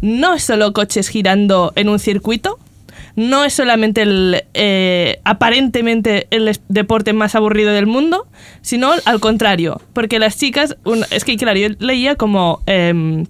[0.00, 2.58] No es solo coches girando en un circuito,
[3.16, 8.28] no es solamente el eh, aparentemente el deporte más aburrido del mundo,
[8.60, 10.76] sino al contrario, porque las chicas,
[11.10, 13.26] es que claro, yo leía como, em,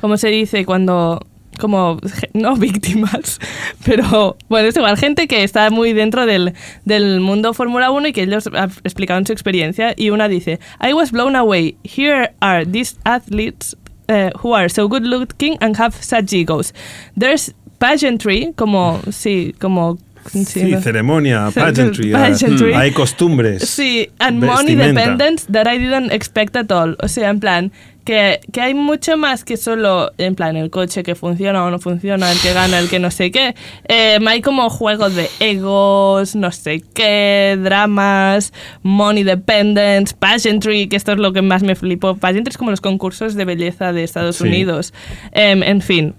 [0.00, 1.26] ¿cómo se dice cuando
[1.58, 1.98] como
[2.32, 3.38] no víctimas,
[3.84, 8.12] pero bueno, es igual, gente que está muy dentro del, del mundo Fórmula 1 y
[8.12, 8.48] que ellos
[8.84, 11.76] explicaban su experiencia y una dice, I was blown away.
[11.84, 13.76] Here are these athletes
[14.08, 16.74] uh, who are so good looking and have such egos.
[17.18, 19.98] There's pageantry, como, sí, como
[20.30, 22.72] Sí, Sí, ceremonia, pageantry, Pageantry.
[22.74, 23.68] ah, hay costumbres.
[23.68, 26.96] Sí, and money dependence that I didn't expect at all.
[27.02, 27.72] O sea, en plan,
[28.04, 31.80] que, que hay mucho más que solo, en plan, el coche que funciona o no
[31.80, 33.56] funciona, el que gana, el que no sé qué.
[33.88, 38.52] Eh, hay como juegos de egos, no sé qué, dramas,
[38.84, 42.16] money dependence, pageantry, que esto es lo que más me flipó.
[42.16, 44.44] Pageantry es como los concursos de belleza de Estados Sí.
[44.44, 44.94] Unidos.
[45.32, 46.14] Em, en fin.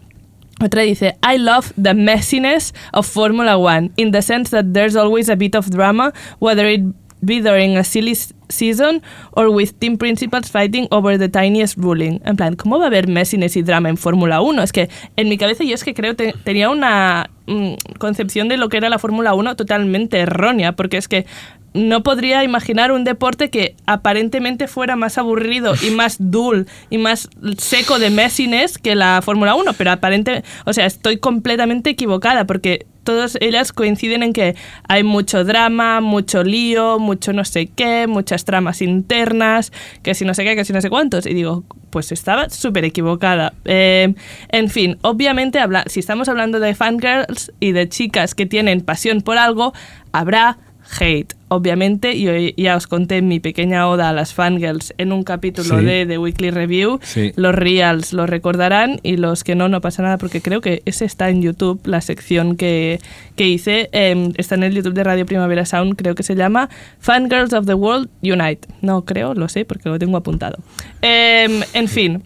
[0.63, 5.27] Otra dice, I love the messiness of Formula One, in the sense that there's always
[5.27, 6.81] a bit of drama, whether it
[7.19, 8.15] be during a silly
[8.47, 9.01] season
[9.33, 12.21] or with team principals fighting over the tiniest ruling.
[12.23, 14.63] En plan, ¿cómo va a haber messiness y drama en Fórmula 1?
[14.63, 18.55] Es que en mi cabeza yo es que creo que tenía una mm, concepción de
[18.55, 21.25] lo que era la Fórmula 1 totalmente errónea, porque es que
[21.73, 27.29] no podría imaginar un deporte que aparentemente fuera más aburrido y más dull y más
[27.57, 32.85] seco de messiness que la Fórmula 1, pero aparente, o sea, estoy completamente equivocada porque
[33.03, 34.55] todas ellas coinciden en que
[34.87, 40.33] hay mucho drama, mucho lío, mucho no sé qué, muchas tramas internas, que si no
[40.33, 41.25] sé qué, que si no sé cuántos.
[41.25, 43.53] Y digo, pues estaba súper equivocada.
[43.65, 44.13] Eh,
[44.49, 49.21] en fin, obviamente, habla si estamos hablando de fangirls y de chicas que tienen pasión
[49.21, 49.73] por algo,
[50.11, 50.57] habrá
[50.99, 51.33] hate.
[51.47, 55.85] Obviamente, yo ya os conté mi pequeña oda a las fangirls en un capítulo Sí.
[55.85, 56.99] de The Weekly Review.
[57.03, 57.31] Sí.
[57.35, 61.05] Los reals lo recordarán y los que no, no pasa nada porque creo que ese
[61.05, 62.99] está en YouTube, la sección que,
[63.35, 63.89] que hice.
[63.91, 66.69] em, está en el YouTube de Radio Primavera Sound, creo que se llama
[66.99, 68.67] Fangirls of the World Unite.
[68.81, 70.57] No creo, lo sé porque lo tengo apuntado.
[71.01, 72.23] Em, en fin.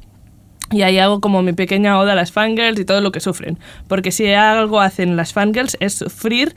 [0.70, 3.58] Y ahí hago como mi pequeña oda a las fangirls y todo lo que sufren.
[3.88, 6.56] Porque si algo hacen las fangirls es sufrir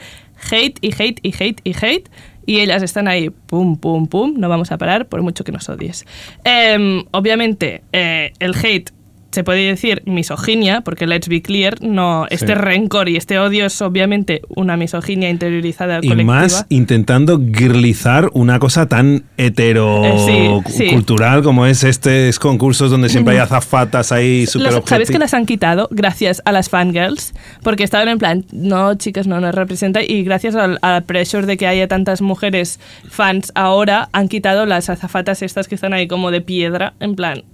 [0.50, 2.10] hate y hate y hate y hate.
[2.46, 5.68] Y ellas están ahí, pum, pum, pum, no vamos a parar por mucho que nos
[5.68, 6.04] odies.
[6.42, 8.90] Em, obviamente, eh, el hate
[9.32, 13.80] se puede decir misoginia, porque let's be clear, no, este rencor y este odio es
[13.82, 16.24] obviamente una misoginia interiorizada Y colectiva.
[16.24, 20.82] más intentando girlizar una cosa tan Eh, sí, sí.
[20.84, 25.34] heterocultural como es estos concursos donde siempre hay azafatas ahí súper Los- ¿Sabes que las
[25.34, 27.32] han quitado gracias a las fangirls?
[27.62, 30.02] Porque estaban en plan, no, chicas, no nos representa.
[30.02, 34.90] Y gracias al, al pressure de que haya tantas mujeres fans ahora, han quitado las
[34.90, 36.94] azafatas estas que están ahí como de piedra.
[37.00, 37.44] En plan,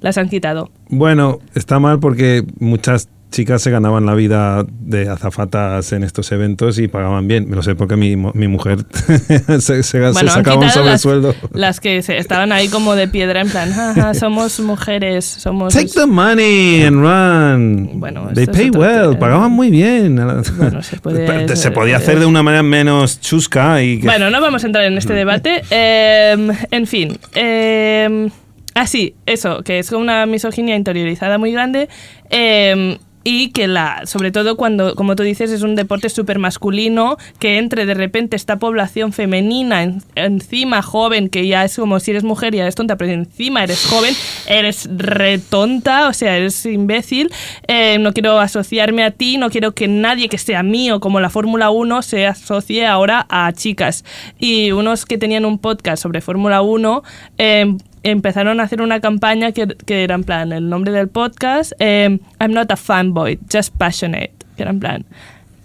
[0.00, 0.70] las han quitado.
[0.88, 6.78] Bueno, está mal porque muchas chicas se ganaban la vida de azafatas en estos eventos
[6.78, 7.50] y pagaban bien.
[7.50, 8.78] Me lo sé porque mi, mi mujer
[9.60, 11.34] se, se- Bueno, sacaba un quitado las, sobresueldo.
[11.52, 15.74] las que se- estaban ahí como de piedra, en plan, "Jaja, somos mujeres, somos...
[15.74, 18.00] Take the money and run.
[18.00, 20.14] Bueno, They pay well, pagaban muy bien.
[20.56, 24.30] Bueno, se puede- Pero se podía hacer de una manera menos chusca y que- Bueno,
[24.30, 25.62] no vamos a entrar en este debate.
[25.70, 27.18] Eh, en fin.
[27.34, 28.30] Eh,
[28.76, 31.88] ah, sí, eso, que es una misoginia interiorizada muy grande.
[32.30, 37.16] eh, y que la, sobre todo cuando, como tú dices, es un deporte súper masculino,
[37.40, 42.12] que entre de repente esta población femenina en- encima joven, que ya es como si
[42.12, 44.14] eres mujer y eres tonta, pero encima eres joven,
[44.46, 47.32] eres retonta, o sea, eres imbécil,
[47.66, 51.28] eh, no quiero asociarme a ti, no quiero que nadie que sea mío, como la
[51.28, 54.04] Fórmula 1, se asocie ahora a chicas.
[54.38, 57.02] Y unos que tenían un podcast sobre Fórmula 1,
[57.38, 57.74] eh,
[58.10, 62.18] empezaron a hacer una campaña que, que era en plan, el nombre del podcast, eh,
[62.40, 65.04] I'm not a fanboy, just passionate, que era en plan,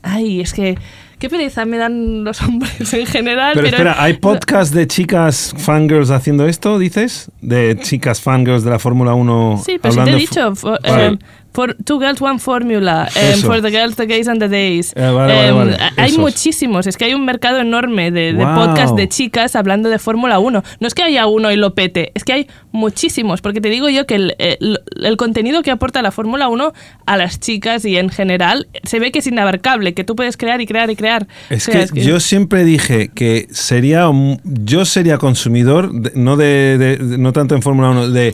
[0.04, 0.78] ay, es que,
[1.20, 3.54] qué pereza me dan los hombres en general.
[3.54, 7.32] Pero, Pero, espera, ¿hay podcast de chicas fangirls haciendo esto, dices?
[7.42, 11.06] De chicas fangirls de la Fórmula 1 Sí, pero sí te he hablando dicho, Vale.
[11.06, 11.20] em,
[11.54, 13.46] for two girls, one formula, Eso.
[13.48, 14.94] for the girls, the gays and the days.
[14.96, 15.78] Eh, vale, vale, vale.
[15.98, 16.20] Hay Esos.
[16.20, 18.56] muchísimos, es que hay un mercado enorme de, de Wow.
[18.56, 20.64] podcast de chicas hablando de Fórmula 1.
[20.80, 23.90] No es que haya uno y lo pete, es que hay muchísimos, porque te digo
[23.90, 26.74] yo que el, el- el contenido que aporta la Fórmula 1
[27.06, 30.62] a las chicas y en general se ve que es inabarcable, que tú puedes crear
[30.62, 31.28] y crear y crear.
[31.50, 34.10] Es O sea, que, yo siempre dije que sería
[34.44, 38.34] yo sería consumidor de- no de, no tanto en Fórmula 1 de,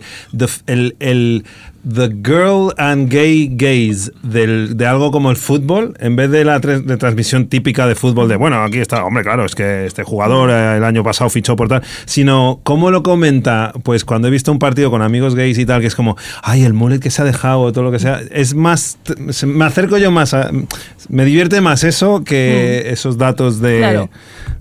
[0.68, 1.46] el, el
[1.94, 6.60] the girl and gay gaze del- de algo como el fútbol en vez de la
[6.60, 10.50] de transmisión típica de fútbol de bueno aquí está hombre claro es que este jugador
[10.50, 14.52] eh, el año pasado fichó por tal sino cómo lo comenta pues cuando he visto
[14.52, 17.22] un partido con amigos gays y tal que es como ay el mullet que se
[17.22, 18.98] ha dejado o todo lo que sea es más
[19.46, 20.52] me acerco yo más a,
[21.10, 24.10] me divierte más eso que esos datos de Claro.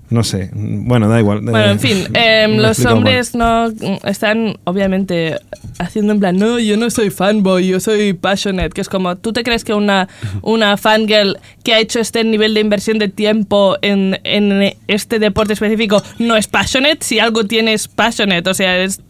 [0.09, 0.51] No sé.
[0.55, 1.41] Bueno, da igual.
[1.41, 5.37] Bueno, Eh, en fin, em, los hombres no mm, están obviamente
[5.79, 9.33] haciendo en plan, no, yo no soy fanboy, yo soy passionate, que es como, ¿tú
[9.33, 10.09] te crees que una,
[10.43, 15.53] una fangirl que ha hecho este nivel de inversión de tiempo en, en este deporte
[15.55, 16.99] específico no es passionate?
[17.01, 19.01] Si algo tienes passionate, o sea, es-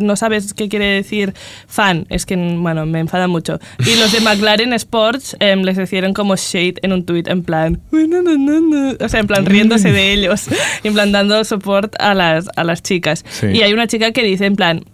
[0.00, 1.34] no sabes qué quiere decir
[1.68, 3.58] fan, es que, bueno, me enfada mucho.
[3.78, 7.80] Y los de McLaren Sports em, les hicieron como shade en un tweet en plan,
[9.00, 10.31] o sea, en plan riéndose de ellos,
[10.84, 13.24] en plan dando support a las, a las chicas.
[13.30, 13.46] Sí.
[13.48, 14.84] Y hay una chica que dice en plan,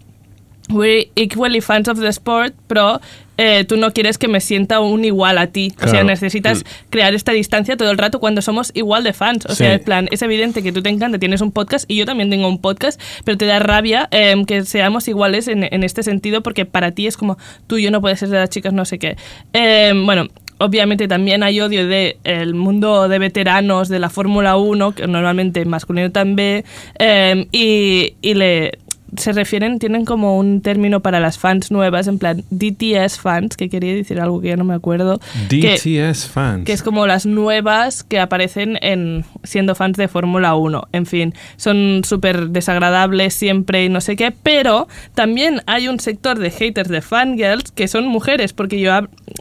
[0.69, 3.01] we're equally fans of the sport, pero
[3.41, 5.73] eh, tú no quieres que me sienta un igual a ti.
[5.81, 9.45] O sea, necesitas crear esta distancia todo el rato cuando somos igual de fans.
[9.45, 9.55] O Sí.
[9.59, 12.29] sea, en plan, es evidente que tú te encanta, tienes un podcast y yo también
[12.29, 16.43] tengo un podcast, pero te da rabia em, que seamos iguales en, en este sentido
[16.43, 18.83] porque para ti es como tú y yo no puedes ser de las chicas, no
[18.85, 19.15] sé qué.
[19.53, 20.27] Em, bueno.
[20.59, 25.63] Obviamente también hay odio del el mundo de veteranos de la Fórmula 1, que normalmente
[25.65, 26.65] masculino también,
[26.99, 28.77] em, y, y le,
[29.17, 33.69] se refieren, tienen como un término para las fans nuevas, en plan DTS fans, que
[33.69, 35.19] quería decir algo que ya no me acuerdo.
[35.49, 36.65] que- DTS fans.
[36.65, 40.87] que es como las nuevas que aparecen en siendo fans de Fórmula 1.
[40.91, 46.37] En fin, son súper desagradables siempre y no sé qué, pero también hay un sector
[46.39, 48.91] de haters de fangirls que son mujeres, porque yo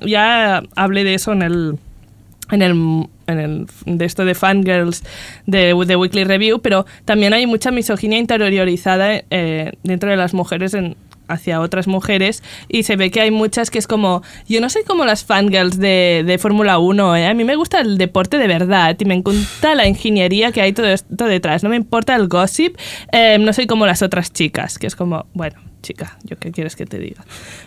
[0.04, 1.78] ya hablé de eso en el
[2.50, 5.04] en el, en el de esto de fangirls
[5.46, 10.74] de The Weekly Review, pero también hay mucha misoginia interiorizada eh, dentro de las mujeres
[10.74, 10.96] en,
[11.28, 14.82] hacia otras mujeres y se ve que hay muchas que es como yo no soy
[14.84, 17.26] como las fangirls de, de Fórmula 1 ¿eh?
[17.26, 20.72] a mí me gusta el deporte de verdad y me encanta la ingeniería que hay
[20.72, 22.76] todo esto detrás no me importa el gossip
[23.12, 26.76] eh, no soy como las otras chicas que es como bueno chica, ¿yo qué quieres
[26.76, 27.24] que te diga?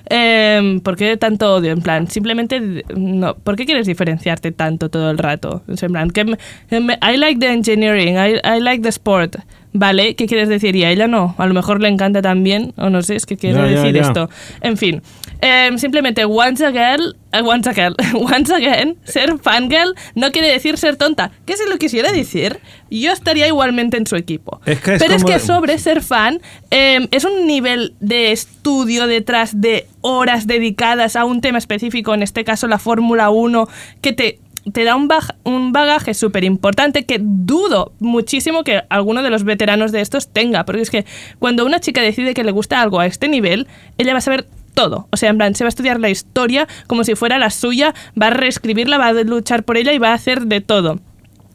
[0.10, 1.71] Em, ¿Por qué tanto odio?
[1.71, 5.63] En plan, simplemente, no, ¿por qué quieres diferenciarte tanto todo el rato?
[5.67, 6.38] En plan, que me-
[6.80, 9.38] me- I like the engineering, I, I like the sport.
[9.74, 10.15] ¿Vale?
[10.15, 10.76] ¿Qué quieres decir?
[10.76, 11.34] Y a ella no.
[11.38, 14.30] A lo mejor le encanta también, o no sé, es que quiero decir esto.
[14.60, 15.02] En fin,
[15.41, 16.99] em, simplemente, once again,
[17.34, 21.32] eh, once again, once again, ser fangirl no quiere decir ser tonta.
[21.45, 24.62] Que si lo quisiera decir, yo estaría igualmente en su equipo.
[24.65, 29.08] Es que es Pero es que sobre ser fan eh, es un nivel de estudio
[29.08, 33.67] detrás de horas dedicadas a un tema específico, en este caso la Fórmula 1,
[34.01, 34.39] que te,
[34.71, 39.43] te da un, baj- un bagaje súper importante que dudo muchísimo que alguno de los
[39.43, 41.06] veteranos de estos tenga, porque es que
[41.39, 44.45] cuando una chica decide que le gusta algo a este nivel, ella va a saber
[44.74, 45.08] todo.
[45.12, 47.94] O sea, en plan, se va a estudiar la historia como si fuera la suya,
[48.20, 51.00] va a reescribirla, va a luchar por ella y va a hacer de todo.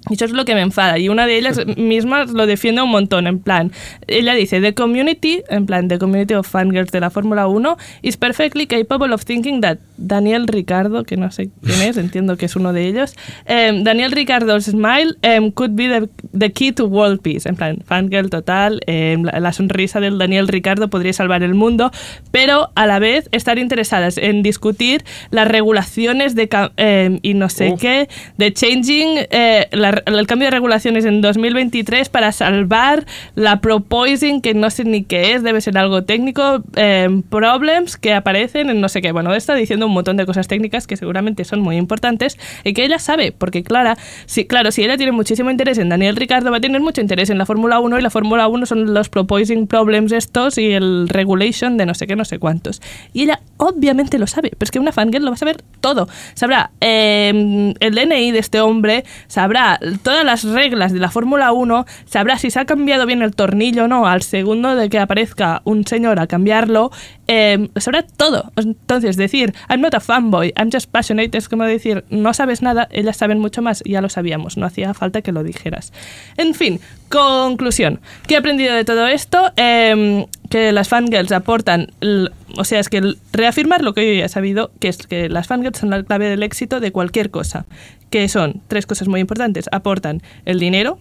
[0.09, 0.99] Y eso es lo que me enfada.
[0.99, 3.27] Y una de ellas mismas lo defiende un montón.
[3.27, 3.73] En plan,
[4.07, 8.17] ella dice: The community, en plan, the community of fangirls de la Fórmula 1 is
[8.17, 12.57] perfectly capable of thinking that Daniel Ricardo, que no sé quién es, entiendo que es
[12.57, 13.17] uno de ellos,
[13.47, 17.49] em, Daniel Ricardo's smile em, could be the, the key to world peace.
[17.49, 21.91] En plan, fangirl total, em, la, la sonrisa del Daniel Ricardo podría salvar el mundo,
[22.31, 26.47] pero a la vez estar interesadas en discutir las regulaciones de
[27.23, 29.67] y no sé qué, de changing eh,
[30.05, 35.35] el cambio de regulaciones en 2023 para salvar la propoising, que no sé ni qué
[35.35, 39.13] es, debe ser algo técnico, eh, problems que aparecen en no sé qué.
[39.13, 42.85] Bueno, está diciendo un montón de cosas técnicas que seguramente son muy importantes y que
[42.85, 46.59] ella sabe, porque Clara, si, claro, si ella tiene muchísimo interés en Daniel Ricardo, va
[46.59, 49.67] a tener mucho interés en la Fórmula 1 y la Fórmula 1 son los proposing
[49.67, 52.83] problems estos y el regulation de no sé qué, no sé cuántos.
[53.13, 56.09] Y ella obviamente lo sabe, pero es que una fangirl lo va a saber todo.
[56.35, 61.87] Sabrá eh, el DNI de este hombre, sabrá todas las reglas de la Fórmula 1,
[62.07, 65.63] sabrá si se ha cambiado bien el tornillo o no al segundo de que aparezca
[65.65, 66.91] un señor a cambiarlo,
[67.29, 68.53] eh, sabrá todo.
[68.57, 72.89] Entonces, decir, I'm not a fanboy, I'm just passionate, es como decir, no sabes nada,
[72.91, 75.93] ellas saben mucho más, ya lo sabíamos, no hacía falta que lo dijeras.
[76.37, 78.01] En fin, conclusión.
[78.27, 79.53] ¿Qué he aprendido de todo esto?
[79.57, 81.89] Eh, que las fangirls aportan,
[82.57, 85.47] o sea, es que reafirmar lo que yo ya he sabido, que es que las
[85.47, 87.67] fangirls son la clave del éxito de cualquier cosa,
[88.11, 89.67] que son tres cosas muy importantes.
[89.73, 90.99] Aportan el dinero,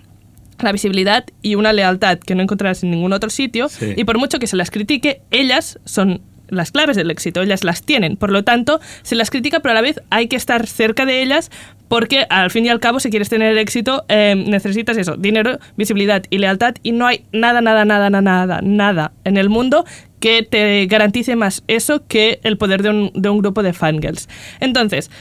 [0.59, 3.69] la visibilidad y una lealtad que no encontrarás en ningún otro sitio.
[3.69, 3.93] Sí.
[3.95, 7.83] Y por mucho que se las critique, ellas son las claves del éxito, ellas las
[7.83, 8.17] tienen.
[8.17, 11.21] Por lo tanto, se las critica, pero a la vez hay que estar cerca de
[11.21, 11.51] ellas
[11.87, 16.23] porque al fin y al cabo, si quieres tener éxito, eh, necesitas eso, dinero, visibilidad
[16.29, 16.75] y lealtad.
[16.83, 19.85] Y no hay nada, nada, nada, nada, nada, nada en el mundo
[20.19, 24.27] que te garantice más eso que el poder de un, de un grupo de fangirls.
[24.59, 25.11] Entonces,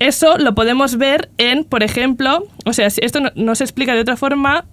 [0.00, 4.16] eso lo podemos ver en, por ejemplo, o sea, esto no, se explica de otra
[4.16, 4.64] forma,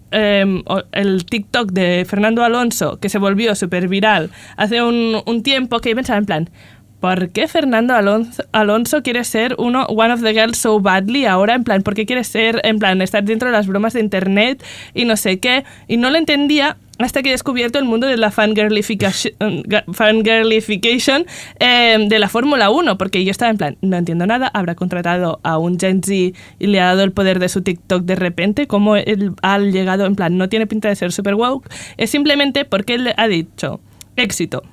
[0.65, 5.79] o- el TikTok de Fernando Alonso, que se volvió súper viral hace un, un tiempo,
[5.79, 6.49] que pensaba en plan,
[6.99, 11.55] ¿por qué Fernando Alonso, Alonso quiere ser uno, one of the girls so badly ahora?
[11.55, 14.63] En plan, ¿por qué quiere ser, en plan, estar dentro de las bromas de internet
[14.93, 15.63] y no sé qué?
[15.87, 21.25] Y no lo entendía hasta que he descubierto el mundo de la fangirlification, fangirlification
[21.59, 25.39] eh, de la Fórmula 1, porque yo estaba en plan, no entiendo nada, habrá contratado
[25.43, 26.33] a un Gen Z y
[26.67, 30.15] le ha dado el poder de su TikTok de repente, como él ha llegado en
[30.15, 33.79] plan, no tiene pinta de ser super woke, es simplemente porque él ha dicho,
[34.15, 34.63] éxito.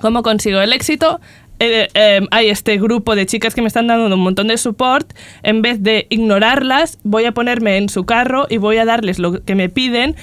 [0.00, 1.20] ¿Cómo consigo el éxito?
[1.64, 5.10] Eh, eh, hay este grupo de chicas que me están dando un montón de support,
[5.42, 9.42] en vez de ignorarlas, voy a ponerme en su carro y voy a darles lo
[9.42, 10.14] que me piden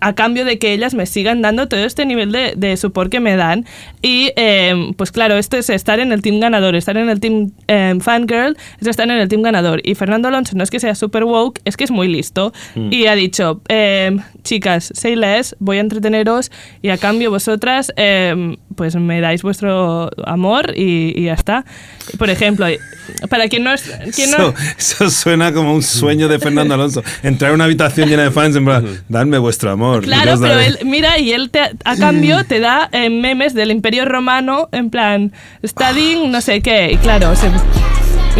[0.00, 3.20] a cambio de que ellas me sigan dando todo este nivel de, de support que
[3.20, 3.64] me dan.
[4.02, 7.52] Y eh, pues claro, esto es estar en el team ganador, estar en el team
[7.68, 9.80] eh, fangirl, es estar en el team ganador.
[9.84, 12.52] Y Fernando Alonso no es que sea super woke, es que es muy listo.
[12.90, 16.50] Y ha dicho, eh, chicas, say less, voy a entreteneros
[16.82, 21.64] y a cambio vosotras eh, pues me dais vuestro amor y, y ya está.
[22.18, 22.66] Por ejemplo,
[23.28, 23.82] para quien no es...
[24.14, 27.02] Quien no, Eso, eso suena como un sueño de Fernando Alonso.
[27.22, 29.85] Entrar a una habitación llena de fans en plan, dadme vuestro amor.
[30.02, 30.66] Claro, pero daré".
[30.66, 34.90] él, mira, y él te- a cambio te da eh, memes del Imperio Romano, en
[34.90, 35.32] plan,
[35.64, 37.50] studying no sé qué, y claro, se-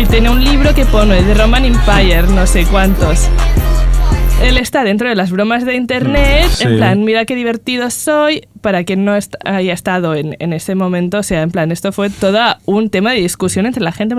[0.01, 3.29] y tiene un libro que pone The Roman Empire, no sé cuántos.
[4.43, 6.65] Él está dentro de las bromas de internet, Sí.
[6.65, 10.75] en plan, mira qué divertido soy, para quien no est- haya estado en, en ese
[10.75, 14.15] momento, o sea, en plan, esto fue todo un tema de discusión entre la gente,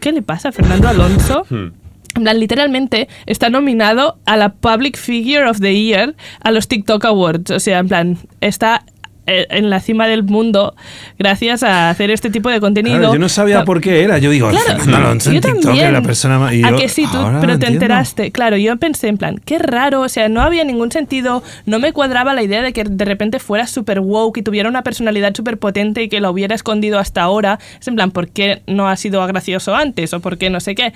[0.00, 1.44] ¿qué le pasa a Fernando Alonso?
[1.48, 1.72] Plan,
[2.14, 7.50] literalmente está nominado a la Public Figure of the Year a los TikTok Awards.
[7.50, 8.84] O sea, en plan, está
[9.26, 10.74] eh, en la cima del mundo
[11.18, 12.98] gracias a hacer este tipo de contenido.
[12.98, 14.18] Claro, yo no sabía Ta- por qué era.
[14.18, 16.52] Yo digo, Claro, Fernando Alonso en yo TikTok es la persona más.
[16.52, 17.18] ¿A yo, que sí, tú?
[17.40, 18.32] Pero te enteraste.
[18.32, 21.92] Claro, yo pensé en plan, qué raro, o sea, no había ningún sentido, no me
[21.94, 25.58] cuadraba la idea de que de repente fuera super woke y tuviera una personalidad súper
[25.58, 27.58] potente y que lo hubiera escondido hasta ahora.
[27.80, 30.12] Es en plan, ¿por qué no ha sido gracioso antes?
[30.12, 30.92] O por qué no sé qué.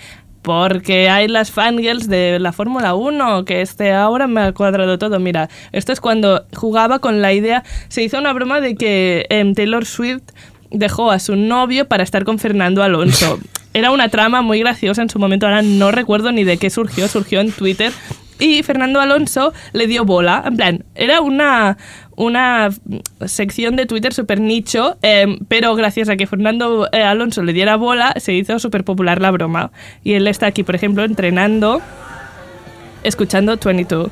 [0.48, 5.20] Porque hay las fangirls de la Fórmula 1, que este ahora me ha cuadrado todo.
[5.20, 9.52] Mira, esto es cuando jugaba con la idea, se hizo una broma de que em,
[9.52, 10.22] Taylor Swift
[10.70, 13.38] dejó a su novio para estar con Fernando Alonso.
[13.74, 17.08] Era una trama muy graciosa en su momento, ahora no recuerdo ni de qué surgió,
[17.08, 17.92] surgió en Twitter.
[18.38, 21.76] Y Fernando Alonso le dio bola, en plan, era una,
[22.18, 22.68] una
[23.26, 27.76] sección de Twitter súper nicho, eh, pero gracias a que Fernando eh, Alonso le diera
[27.76, 29.70] bola, se hizo súper popular la broma.
[30.02, 31.80] Y él está aquí, por ejemplo, entrenando,
[33.04, 34.10] escuchando 22.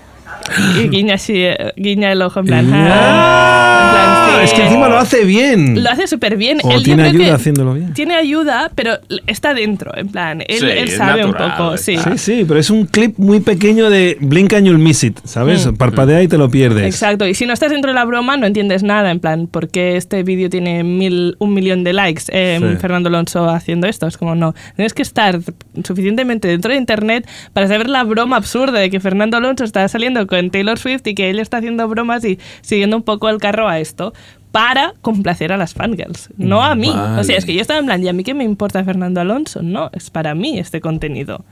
[0.83, 2.71] Y guiña así, eh, guiña el ojo en plan...
[2.73, 3.73] "Ah".
[3.87, 4.45] En plan, sí.
[4.45, 5.83] Es que encima lo hace bien.
[5.83, 6.59] Lo hace súper bien.
[6.63, 7.93] O Él, tiene ayuda haciéndolo bien.
[7.95, 10.41] Tiene ayuda, pero está dentro, en plan.
[10.47, 11.85] Él, Sí, él sabe un natural, poco, está.
[11.85, 11.97] sí.
[12.13, 15.69] Sí, sí, pero es un clip muy pequeño de Blink and You'll Miss It, ¿sabes?
[15.79, 16.83] Parpadea y te lo pierdes.
[16.83, 16.87] Mm.
[16.87, 19.69] Exacto, y si no estás dentro de la broma no entiendes nada, en plan, ¿por
[19.69, 22.25] qué este vídeo tiene mil, un millón de likes?
[22.29, 22.77] eh, Sí.
[22.81, 25.39] Fernando Alonso haciendo esto, es como no, tienes que estar
[25.85, 30.27] suficientemente dentro de internet para saber la broma absurda de que Fernando Alonso está saliendo
[30.27, 33.68] con Taylor Swift y que él está haciendo bromas y siguiendo un poco el carro
[33.68, 34.12] a esto
[34.53, 36.91] para complacer a las fangirls, no a mí.
[37.18, 39.20] O sea, es que yo estaba en plan, ¿y a mí qué me importa Fernando
[39.20, 39.62] Alonso?
[39.62, 41.45] No, es para mí este contenido.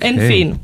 [0.00, 0.60] En fin,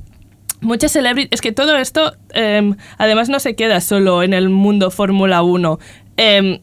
[0.61, 1.31] Muchas celebrities.
[1.33, 5.79] Es que todo esto, em, además, no se queda solo en el mundo Fórmula 1.
[6.17, 6.59] Em,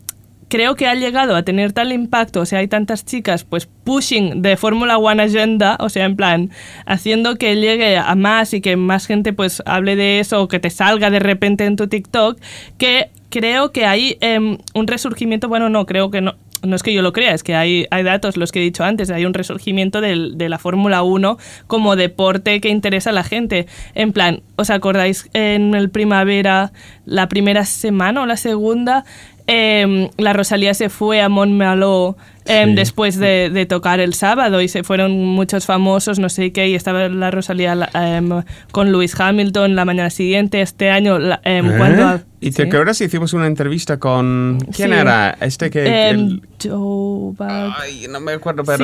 [0.48, 4.42] creo que ha llegado a tener tal impacto, o sea, hay tantas chicas, pues, pushing
[4.42, 6.52] de Fórmula 1 agenda, o sea, en plan,
[6.86, 10.60] haciendo que llegue a más y que más gente, pues, hable de eso o que
[10.60, 12.40] te salga de repente en tu TikTok,
[12.78, 16.94] que creo que hay em, un resurgimiento, bueno, no, creo que no, no es que
[16.94, 19.34] yo lo crea, es que hay, hay datos, los que he dicho antes, hay un
[19.34, 21.38] resurgimiento del- de la Fórmula 1
[21.68, 23.68] como deporte que interesa a la gente.
[23.94, 26.72] En plan, ¿os acordáis en el primavera,
[27.06, 29.06] la primera semana o la segunda?
[29.48, 32.76] Em, la Rosalía se fue a Montmeló em, Sí.
[32.76, 36.76] después de, de tocar el sábado y se fueron muchos famosos, no sé qué, y
[36.76, 38.30] estaba la Rosalía em,
[38.72, 41.74] con Lewis Hamilton la mañana siguiente, este año, la- em, ¿Eh?
[41.78, 42.22] cuando...
[42.42, 42.70] ¿Y te ¿sí?
[42.70, 43.02] acuerdas?
[43.02, 44.60] Hicimos una entrevista con...
[44.76, 44.96] ¿Quién Sí.
[44.96, 45.36] era?
[45.42, 46.10] Este que...
[46.10, 47.38] El- Joe Bug.
[47.42, 48.78] Ay, no me acuerdo, pero...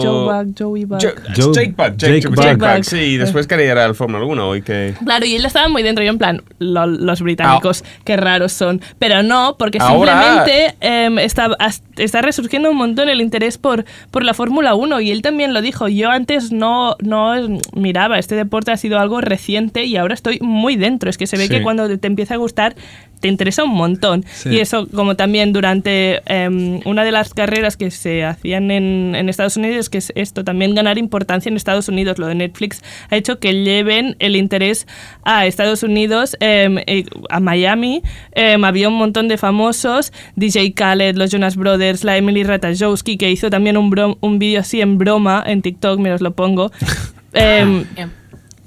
[0.00, 0.98] Sí, Joe Bug, Joey Bug.
[1.02, 2.84] Jo- Joe- Jake Bug, Jake, Jake Jake Bug.
[2.84, 4.94] Sí, después que era el Fórmula 1 y que...
[5.04, 8.80] Claro, y él estaba muy dentro, yo en plan, lo- los británicos, qué raros son.
[9.00, 11.48] Pero no, porque Ahora- simplemente em, está,
[11.96, 15.60] está resurgiendo un montón el interés por, por la Fórmula 1 y él también lo
[15.62, 15.88] dijo.
[15.88, 17.34] Yo antes no, no
[17.74, 21.10] miraba, este deporte ha sido algo reciente y ahora estoy muy dentro.
[21.10, 21.50] Es que se ve Sí.
[21.50, 22.74] que cuando te empieza a gustar,
[23.20, 24.24] te interesa un montón.
[24.30, 24.50] Sí.
[24.50, 29.28] Y eso, como también durante em, una de las carreras que se hacían en, en
[29.28, 33.16] Estados Unidos, que es esto, también ganar importancia en Estados Unidos, lo de Netflix, ha
[33.16, 34.86] hecho que lleven el interés
[35.24, 38.02] a Estados Unidos, eh, a Miami.
[38.32, 43.30] Em, había un montón de famosos, DJ Khaled, los Jonas Brothers, la Emily Ratajkowski, que
[43.30, 46.70] hizo también un, un vídeo así en broma en TikTok, me os lo pongo.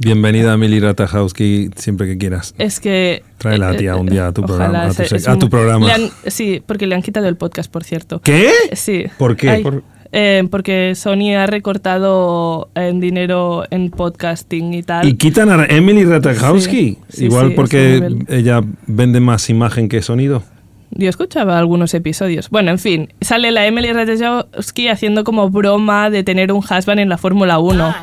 [0.04, 2.56] Bienvenida, Emily Ratajkowski, siempre que quieras.
[2.58, 3.22] es que...
[3.38, 5.94] Tráela a ti a un día a tu Ojalá, programa, a tu es a programa.
[5.94, 8.20] han- sí, porque le han quitado el podcast, por cierto.
[8.22, 8.50] ¿Qué?
[8.74, 9.06] Sí.
[9.20, 9.50] ¿Por qué?
[9.50, 15.08] Ay, Por- eh, porque Sony ha recortado en dinero en podcasting y tal.
[15.08, 16.72] Y quitan a Emily Ratajkowski.
[16.72, 20.42] Sí, sí, Igual sí, porque ella vende más imagen que sonido.
[20.90, 22.50] Yo escuchaba algunos episodios.
[22.50, 27.08] Bueno, en fin, sale la Emily Ratajkowski haciendo como broma de tener un husband en
[27.08, 27.96] la Fórmula 1.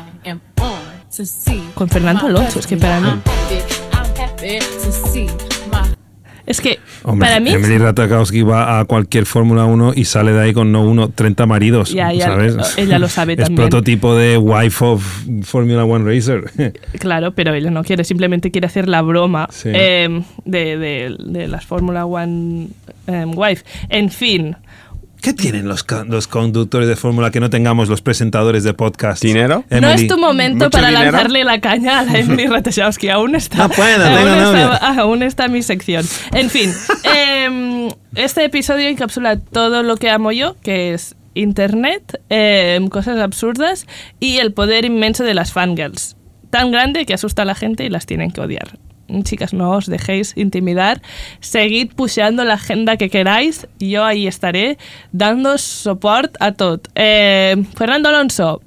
[1.73, 3.09] Con Fernando Alonso, es que para mí...
[6.45, 7.51] Es que Hombre, para mí...
[7.51, 11.45] Emily Ratajkowski va a cualquier Fórmula 1 y sale de ahí con no uno, 30
[11.45, 11.91] maridos.
[11.93, 12.75] Ya, ya, ¿sabes?
[12.77, 13.69] ella lo sabe es también.
[13.69, 15.03] prototipo de wife of
[15.43, 16.51] Formula 1 Racer.
[16.99, 19.69] Claro, pero ella no quiere, simplemente quiere hacer la broma Sí.
[19.71, 22.69] eh, de, de- de las Fórmula One
[23.05, 23.63] eh, Wife.
[23.89, 24.55] En fin,
[25.21, 29.21] ¿Qué tienen los, los conductores de Fórmula que no tengamos los presentadores de podcast?
[29.21, 29.65] ¿Dinero?
[29.69, 31.11] no es tu momento ¿Mucho para dinero?
[31.11, 33.09] lanzarle la caña a la Emily Ratajkowski.
[33.09, 34.75] Aún está, No puedo, aún, tengo está novia.
[35.01, 36.05] aún está mi sección.
[36.31, 36.71] En fin,
[37.03, 43.87] em, este episodio encapsula todo lo que amo yo, que es Internet, em, cosas absurdas
[44.21, 46.15] y el poder inmenso de las fangirls.
[46.49, 48.79] Tan grande que asusta a la gente y las tienen que odiar.
[49.23, 51.01] Chicas, no os dejéis intimidar.
[51.39, 53.67] Seguid pusheando la agenda que queráis.
[53.79, 54.77] Yo ahí estaré
[55.11, 56.81] dando support a todo.
[56.95, 58.61] Eh, Fernando Alonso.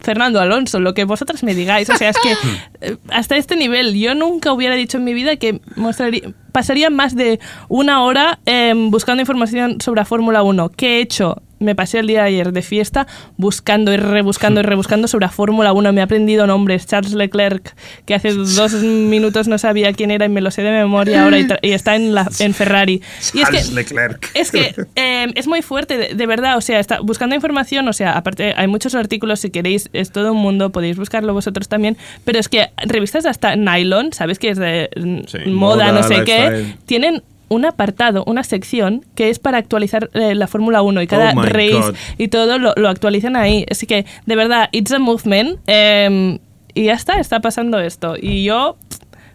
[0.00, 1.88] Fernando Alonso, lo que vosotras me digáis.
[1.90, 2.32] O sea, es que
[2.80, 7.14] eh, hasta este nivel yo nunca hubiera dicho en mi vida que mostraría, pasaría más
[7.14, 10.70] de una hora em, buscando información sobre la Fórmula 1.
[10.70, 11.42] ¿Qué he hecho?
[11.58, 15.30] Me pasé el día de ayer de fiesta buscando y rebuscando y rebuscando sobre la
[15.32, 15.92] Fórmula 1.
[15.92, 16.86] Me he aprendido nombres.
[16.86, 20.70] Charles Leclerc, que hace dos minutos no sabía quién era y me lo sé de
[20.70, 23.02] memoria ahora y, y está en, la, en Ferrari.
[23.32, 24.30] Y es que, Charles Leclerc.
[24.34, 26.56] es que eh, es muy fuerte, de, de verdad.
[26.56, 27.88] O sea, está buscando información.
[27.88, 29.40] O sea, aparte, hay muchos artículos.
[29.40, 30.70] Si queréis, es todo un mundo.
[30.70, 31.96] Podéis buscarlo vosotros también.
[32.24, 34.38] Pero es que revistas hasta Nylon, ¿sabes?
[34.38, 34.90] Que es de
[35.26, 35.38] Sí.
[35.50, 36.74] moda, Moda, no sé qué.
[36.86, 41.32] Tienen un apartado, una sección que es para actualizar eh, la Fórmula 1 y cada
[41.36, 41.94] Oh race God.
[42.18, 43.64] y todo lo, lo actualizan ahí.
[43.70, 45.58] Así que, de verdad, it's a movement.
[45.66, 46.38] eh,
[46.74, 48.16] y ya está, está pasando esto.
[48.20, 48.76] Y yo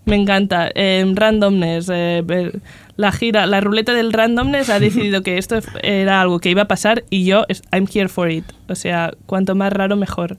[0.05, 0.69] me encanta.
[0.75, 2.59] eh, randomness, eh, ver-
[2.97, 6.67] la gira, la ruleta del randomness ha decidido que esto era algo que iba a
[6.67, 8.45] pasar y yo, I'm here for it.
[8.69, 10.37] O sea, cuanto más raro, mejor.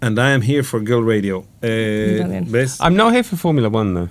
[0.00, 1.44] And I am here for Girl Radio.
[1.62, 2.42] Eh.
[2.46, 2.78] ¿Ves?
[2.80, 4.08] I'm not here for Formula One, though.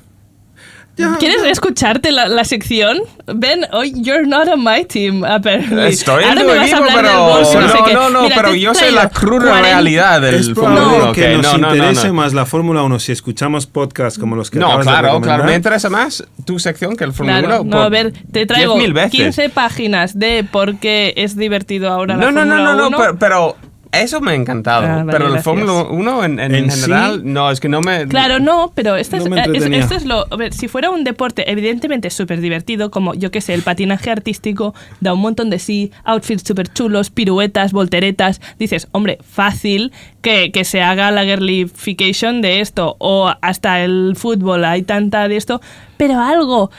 [1.20, 2.98] ¿Quieres escucharte la, la sección?
[3.26, 5.88] Ben, hoy you're not on my team, apparently.
[5.88, 7.26] Estoy en Ahora tu me vas a hablar pero...
[7.28, 10.22] Wolves y no, sé No, no, no, Mira, pero yo sé la cruda 40 realidad
[10.22, 11.12] del es Fórmula probable 1.
[11.14, 12.14] que que nos no, no, no, interese no.
[12.16, 15.44] más la Fórmula 1 si escuchamos podcasts como los que No, acabas de claro, claro.
[15.46, 17.76] Me interesa más tu sección que el Fórmula Claro, 1.
[17.78, 19.12] no, a ver, te traigo 10.000 veces.
[19.12, 22.88] 15 páginas de por qué es divertido ahora la No, no, no, Fórmula no, no,
[22.90, 22.98] 1.
[22.98, 23.56] pero, pero
[23.92, 24.86] eso me ha encantado.
[24.86, 25.42] Ah, vale, pero el.
[25.42, 28.08] Fórmula 1 en, en, En general, sí- no, es que no me...
[28.08, 29.80] Claro, no, pero esto, No es, eh, es- entretenía.
[29.80, 30.26] esto es lo...
[30.32, 34.12] A ver, si fuera un deporte evidentemente súper divertido, como yo que sé, el patinaje
[34.12, 40.52] artístico da un montón de sí, outfits súper chulos, piruetas, volteretas, dices, hombre, fácil que,
[40.52, 45.62] que se haga la girlification de esto, o hasta el fútbol, hay tanta de esto,
[45.98, 46.70] pero algo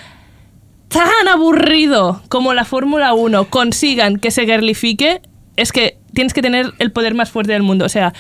[0.89, 5.23] tan aburrido como la Fórmula 1 consigan que se girlifique,
[5.57, 7.85] es que tienes que tener el poder más fuerte del mundo.
[7.85, 8.13] O sea,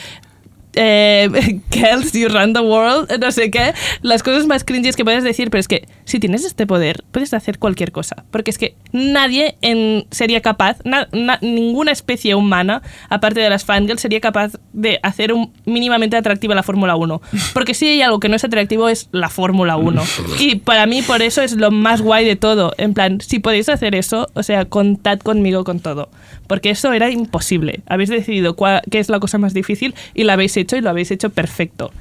[0.74, 1.28] eh,
[1.70, 5.50] Girls, You Run the World, no sé qué, las cosas más cringes que puedes decir,
[5.50, 8.24] pero es que si tienes este poder, puedes hacer cualquier cosa.
[8.30, 13.64] Porque es que nadie en, sería capaz, na- na- ninguna especie humana, aparte de las
[13.64, 17.22] fangirls, sería capaz de hacer un, mínimamente atractiva la Fórmula 1.
[17.54, 20.02] Porque si hay algo que no es atractivo es la Fórmula 1.
[20.40, 22.72] Y para mí por eso es lo más guay de todo.
[22.78, 26.08] En plan, si podéis hacer eso, o sea, contad conmigo con todo.
[26.46, 27.80] Porque eso era imposible.
[27.86, 30.90] Habéis decidido cuál, qué es la cosa más difícil y lo habéis hecho y lo
[30.90, 31.92] habéis hecho perfecto.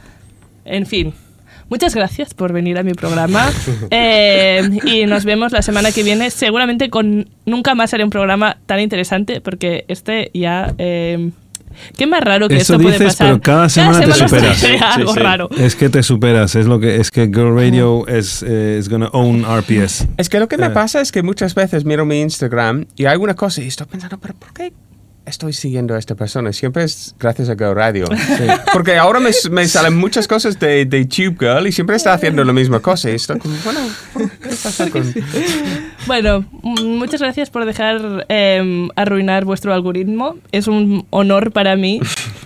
[0.65, 1.13] En fin.
[1.69, 3.49] Muchas gracias por venir a mi programa
[3.91, 6.29] Eh, y nos vemos la semana que viene.
[6.31, 11.31] Seguramente con nunca más haré un programa tan interesante porque este ya eh,
[11.97, 13.27] qué más raro que Eso esto puede dices, pasar.
[13.27, 14.57] pero cada semana te superas.
[14.57, 15.19] Sí, algo sí.
[15.19, 15.49] raro.
[15.57, 19.09] Es que te superas, es lo que es que Girl Radio es eh, is gonna
[19.13, 20.07] own RPS.
[20.17, 20.71] Es que lo que me Eh.
[20.71, 24.17] pasa es que muchas veces miro mi Instagram y hay una cosa y estoy pensando,
[24.17, 24.73] pero ¿por qué
[25.29, 26.51] estoy siguiendo a esta persona?
[26.53, 28.07] Siempre es gracias a Go Radio.
[28.73, 32.43] Porque ahora me, me salen muchas cosas de, de Tube Girl y siempre está haciendo
[32.43, 33.09] la misma cosa.
[33.09, 33.79] Y estoy como, bueno,
[34.13, 34.49] ¿por qué?
[34.49, 35.13] pasa con...?
[36.07, 40.37] Bueno, mm, muchas gracias por dejar eh, arruinar vuestro algoritmo.
[40.51, 42.01] Es un honor para mí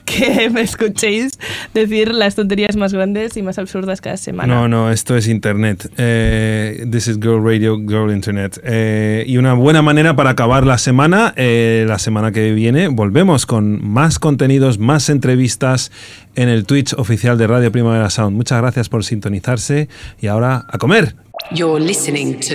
[0.06, 1.40] que me escuchéis
[1.74, 4.54] decir las tonterías más grandes y más absurdas cada semana.
[4.54, 5.90] No, no, esto es Internet.
[5.98, 8.60] Eh, this is Girl Radio, Girl Internet.
[8.64, 11.34] Eh, y una buena manera para acabar la semana.
[11.36, 15.92] eh, la semana que viene volvemos con más contenidos, más entrevistas
[16.36, 18.36] en el Twitch oficial de Radio Primavera Sound.
[18.36, 19.88] Muchas gracias por sintonizarse
[20.20, 21.16] y ahora a comer.
[21.52, 22.54] You're listening to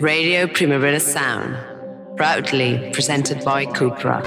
[0.00, 1.56] Radio Primavera Sound,
[2.16, 4.22] proudly presented by Cupra.